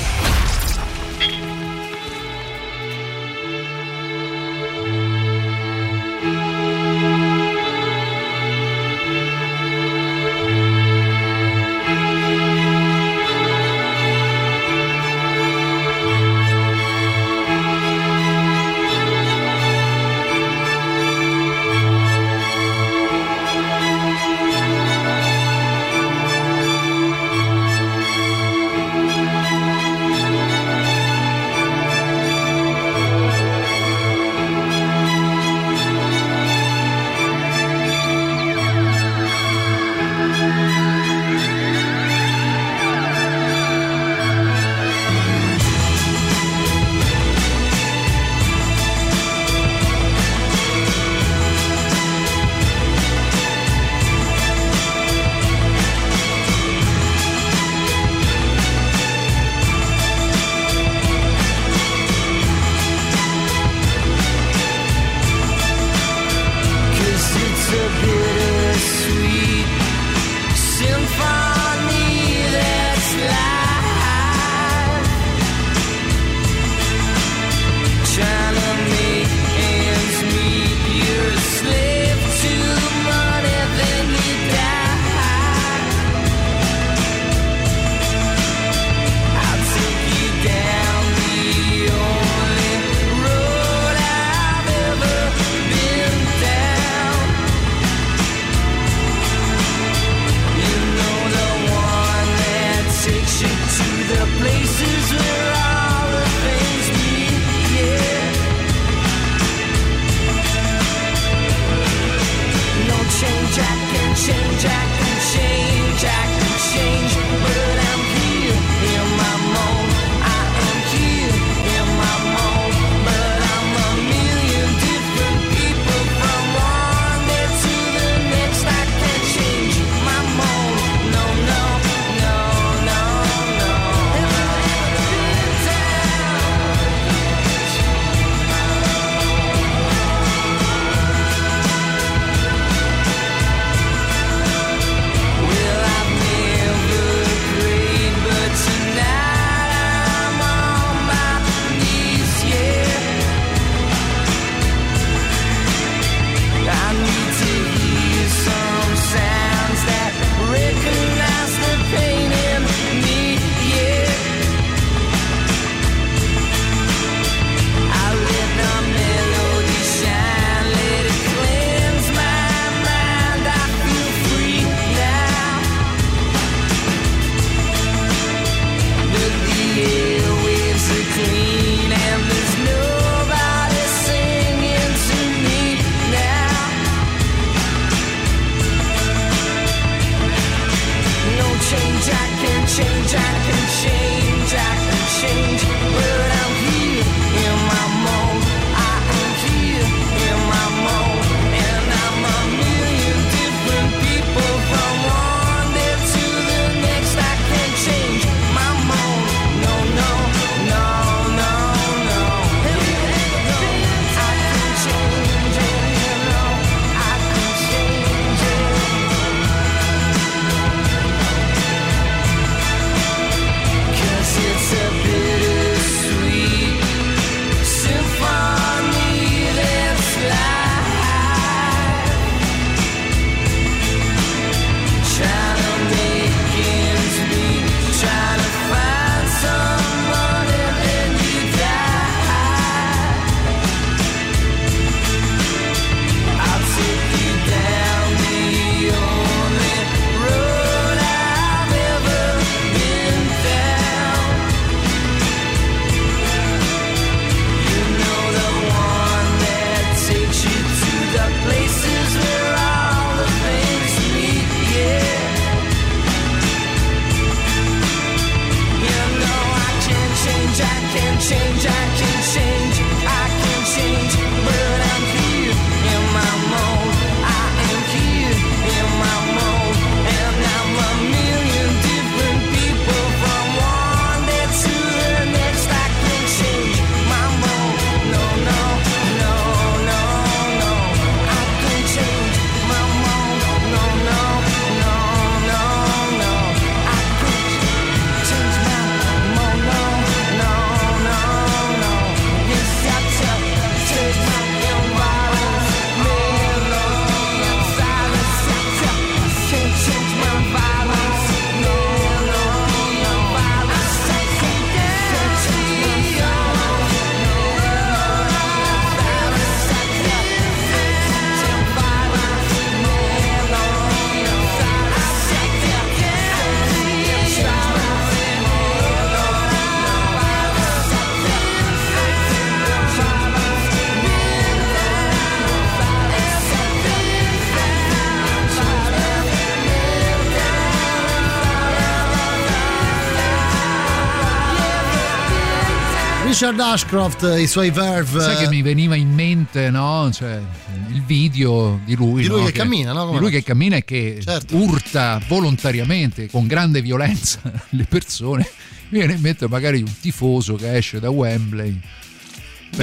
[346.50, 348.22] Richard Ashcroft, i suoi Verve.
[348.22, 350.10] Sai che mi veniva in mente, no?
[350.12, 350.42] Cioè,
[350.90, 352.24] il video di lui.
[352.24, 352.46] Di lui no?
[352.48, 353.02] che cammina, no?
[353.06, 354.56] Come Di lui che cammina e che Certo.
[354.56, 357.40] urta volontariamente, con grande violenza,
[357.70, 358.50] le persone.
[358.90, 361.80] Mi viene in mente magari un tifoso che esce da Wembley.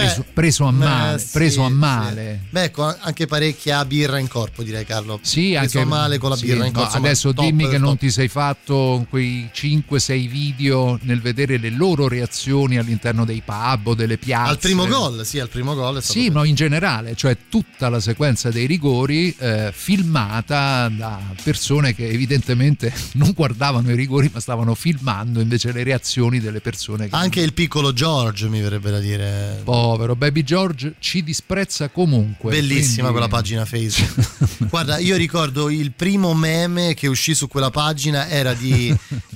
[0.01, 1.73] Preso, Beh, preso a beh, male, sì, preso a sì.
[1.73, 2.41] male.
[2.51, 5.19] Beh, ecco, anche parecchia birra in corpo, direi Carlo.
[5.23, 6.87] Sì, Preso anche male con la sì, birra in no, corpo.
[6.87, 7.99] insomma, adesso dimmi che non top.
[7.99, 13.95] ti sei fatto quei 5-6 video nel vedere le loro reazioni all'interno dei pub o
[13.95, 14.51] delle piazze.
[14.51, 18.51] Al primo gol, sì, al primo gol Sì, ma in generale, cioè tutta la sequenza
[18.51, 25.41] dei rigori eh, filmata da persone che evidentemente non guardavano i rigori ma stavano filmando
[25.41, 27.17] invece le reazioni delle persone che...
[27.17, 29.61] Anche il piccolo George, mi verrebbe da dire.
[29.87, 32.51] Povero Baby George ci disprezza comunque.
[32.51, 34.67] Bellissima quindi- quella pagina Facebook.
[34.69, 38.93] Guarda, io ricordo il primo meme che uscì su quella pagina era di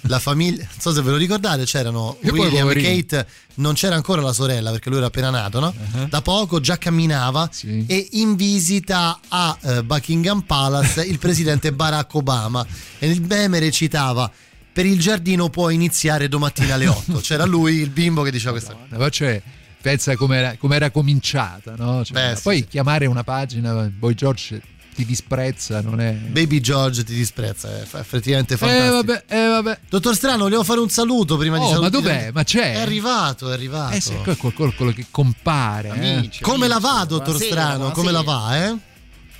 [0.08, 0.64] la famiglia.
[0.64, 2.74] Non so se ve lo ricordate, c'erano E William e.
[2.74, 3.26] Kate.
[3.54, 5.72] Non c'era ancora la sorella perché lui era appena nato, no?
[5.76, 6.08] Uh-huh.
[6.08, 7.48] Da poco già camminava
[7.86, 12.66] e in visita a eh, Buckingham Palace il presidente Barack Obama.
[12.98, 14.28] E il meme recitava.
[14.72, 17.18] Per il giardino può iniziare domattina alle 8.
[17.18, 18.96] C'era lui, il bimbo, che diceva questa cosa.
[18.98, 19.42] Ma cioè,
[19.80, 22.04] pensa com'era, com'era cominciata, no?
[22.04, 22.66] Cioè, Beh, sì, poi sì.
[22.68, 24.60] chiamare una pagina Boy George
[24.94, 26.12] ti disprezza, non è...
[26.12, 28.94] Baby George ti disprezza, è fa- effettivamente Eh fantastico.
[28.96, 29.78] vabbè, eh vabbè.
[29.88, 32.02] Dottor Strano, volevo fare un saluto prima di Oh, ma salutare.
[32.02, 32.30] dov'è?
[32.32, 32.72] Ma c'è?
[32.74, 33.94] È arrivato, è arrivato.
[33.94, 35.88] Eh sì, quello- quello che compare.
[35.88, 36.14] eh.
[36.16, 37.90] Amici, Come la va, dottor Buonasera, Strano?
[37.92, 38.76] Come la va, eh?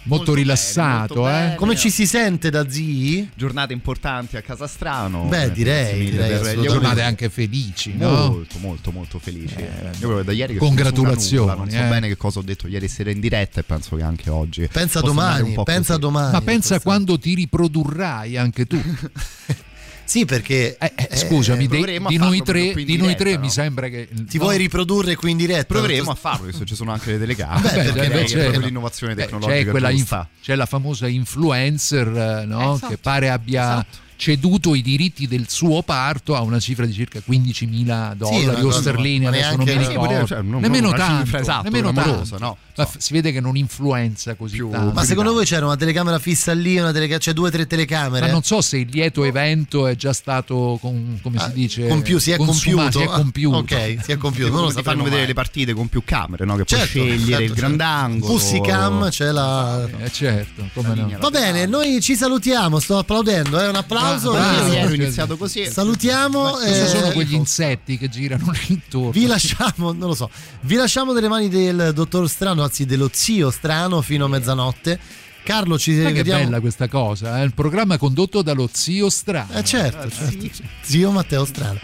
[0.05, 1.55] Molto, rilassato, eh.
[1.57, 3.31] Come ci si sente da zii?
[3.35, 5.25] Giornate importanti a casa strano.
[5.25, 6.63] Beh, Eh, direi, direi.
[6.63, 8.09] Giornate anche felici, no?
[8.29, 9.57] Molto, molto, molto felici.
[9.59, 11.89] Io proprio da ieri che Congratulazioni, non so eh.
[11.89, 14.69] bene che cosa ho detto ieri sera in diretta e penso che anche oggi.
[14.73, 16.01] Pensa domani, pensa così.
[16.01, 16.33] domani.
[16.33, 18.81] Ma pensa quando ti riprodurrai anche tu.
[20.11, 23.39] Sì, perché Eh, eh, scusami, dei- proveremo a di, noi tre, di noi tre no?
[23.43, 25.67] mi sembra che ti vuoi riprodurre qui in diretta?
[25.73, 27.93] Proveremo a farlo, visto che ci sono anche le telecamere.
[27.93, 28.25] Beh, no?
[28.25, 32.75] proprio Beh, l'innovazione Beh, tecnologica c'è, quella inf- c'è la famosa influencer eh, no?
[32.75, 32.89] Esatto.
[32.89, 33.87] che pare abbia
[34.21, 38.71] ceduto i diritti del suo parto a una cifra di circa 15.000 dollari una o
[38.71, 40.27] sterline, ma adesso non mi ricordo.
[40.27, 42.39] Cioè, non- nemmeno tanto, cifra, esatto, nemmeno tanto.
[42.39, 42.57] no?
[42.77, 44.93] Ma f- si vede che non influenza così tanto.
[44.93, 48.27] Ma secondo voi c'era una telecamera fissa lì, una teleca- c'è due o tre telecamere?
[48.27, 52.21] Ma non so se il lieto evento è già stato, con- come si dice, Compiu-
[52.21, 52.91] si è compiuto?
[52.91, 53.57] si è compiuto.
[53.57, 54.53] Ah, ok, si è compiuto.
[54.53, 55.27] Non si fanno vedere mai.
[55.29, 56.57] le partite con più camere, no?
[56.57, 57.55] Che puoi Certo, scegliere certo, il certo.
[57.61, 58.33] grandangolo.
[58.35, 59.89] Pussy Cam c'è la.
[60.03, 61.17] Eh, certo, come no.
[61.19, 64.09] Va bene, noi ci salutiamo, sto applaudendo, è un applauso.
[64.13, 64.67] Ah, bravo.
[64.67, 65.67] Io- Ieri ho iniziato così.
[65.71, 66.43] Salutiamo.
[66.51, 69.11] Cosa eh, sono quegli insetti che girano intorno?
[69.11, 70.31] Vi lasciamo, non lo so,
[70.63, 74.99] vi lasciamo delle mani del dottor Strano, anzi dello zio Strano fino a mezzanotte.
[75.43, 76.45] Carlo, ci che rivediamo.
[76.45, 79.55] bella questa cosa, è il programma condotto dallo zio Strano.
[79.55, 80.47] Eh certo, certo.
[80.83, 81.79] Zio Matteo Strano.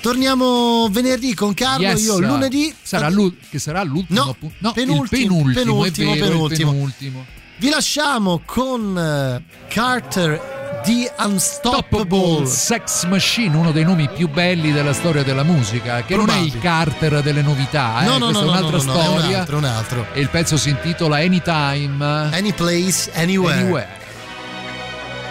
[0.00, 2.02] Torniamo venerdì con Carlo, Yes.
[2.04, 2.74] io lunedì.
[2.82, 6.70] sarà, l'u- che sarà l'ultimo No, appunto- no, penultimo, penultimo, penultimo, è vero, penultimo.
[6.72, 7.26] penultimo.
[7.58, 12.46] Vi lasciamo con eh, Carter The Unstoppable.
[12.46, 16.58] Sex Machine, uno dei nomi più belli della storia della musica, che non è il.
[16.58, 19.38] Carter delle novità, eh, No, no, questa no, è un'altra no, è un storia.
[19.40, 20.06] altro, un altro.
[20.14, 22.02] E il pezzo si intitola Anytime
[22.32, 23.60] Any place, anywhere.
[23.60, 23.88] Anywhere.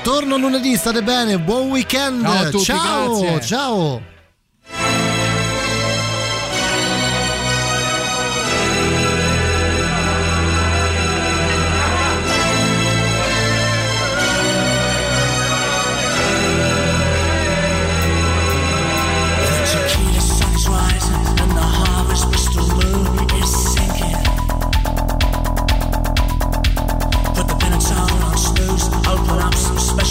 [0.03, 2.23] Torno lunedì, state bene, buon weekend.
[2.23, 4.01] Ciao a tutti, ciao, ciao.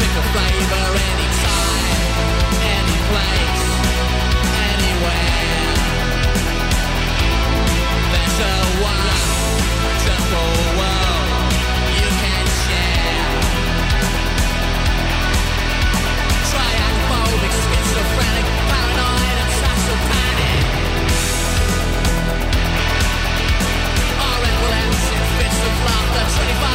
[0.00, 0.86] Pick a flavor
[2.72, 3.64] any place,
[4.72, 5.68] anywhere.
[8.12, 8.56] There's a
[10.80, 11.52] world
[12.00, 13.28] you can share.
[17.68, 19.52] Schizophrenic, paranoid, and
[24.48, 26.73] epilepsy, fits of laughter, 25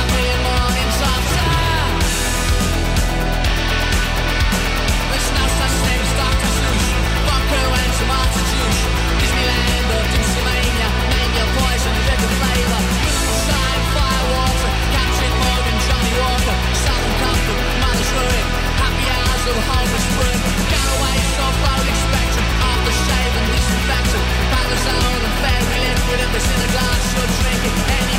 [24.69, 25.33] Amazon and
[27.41, 27.77] drinking.
[27.89, 28.18] Any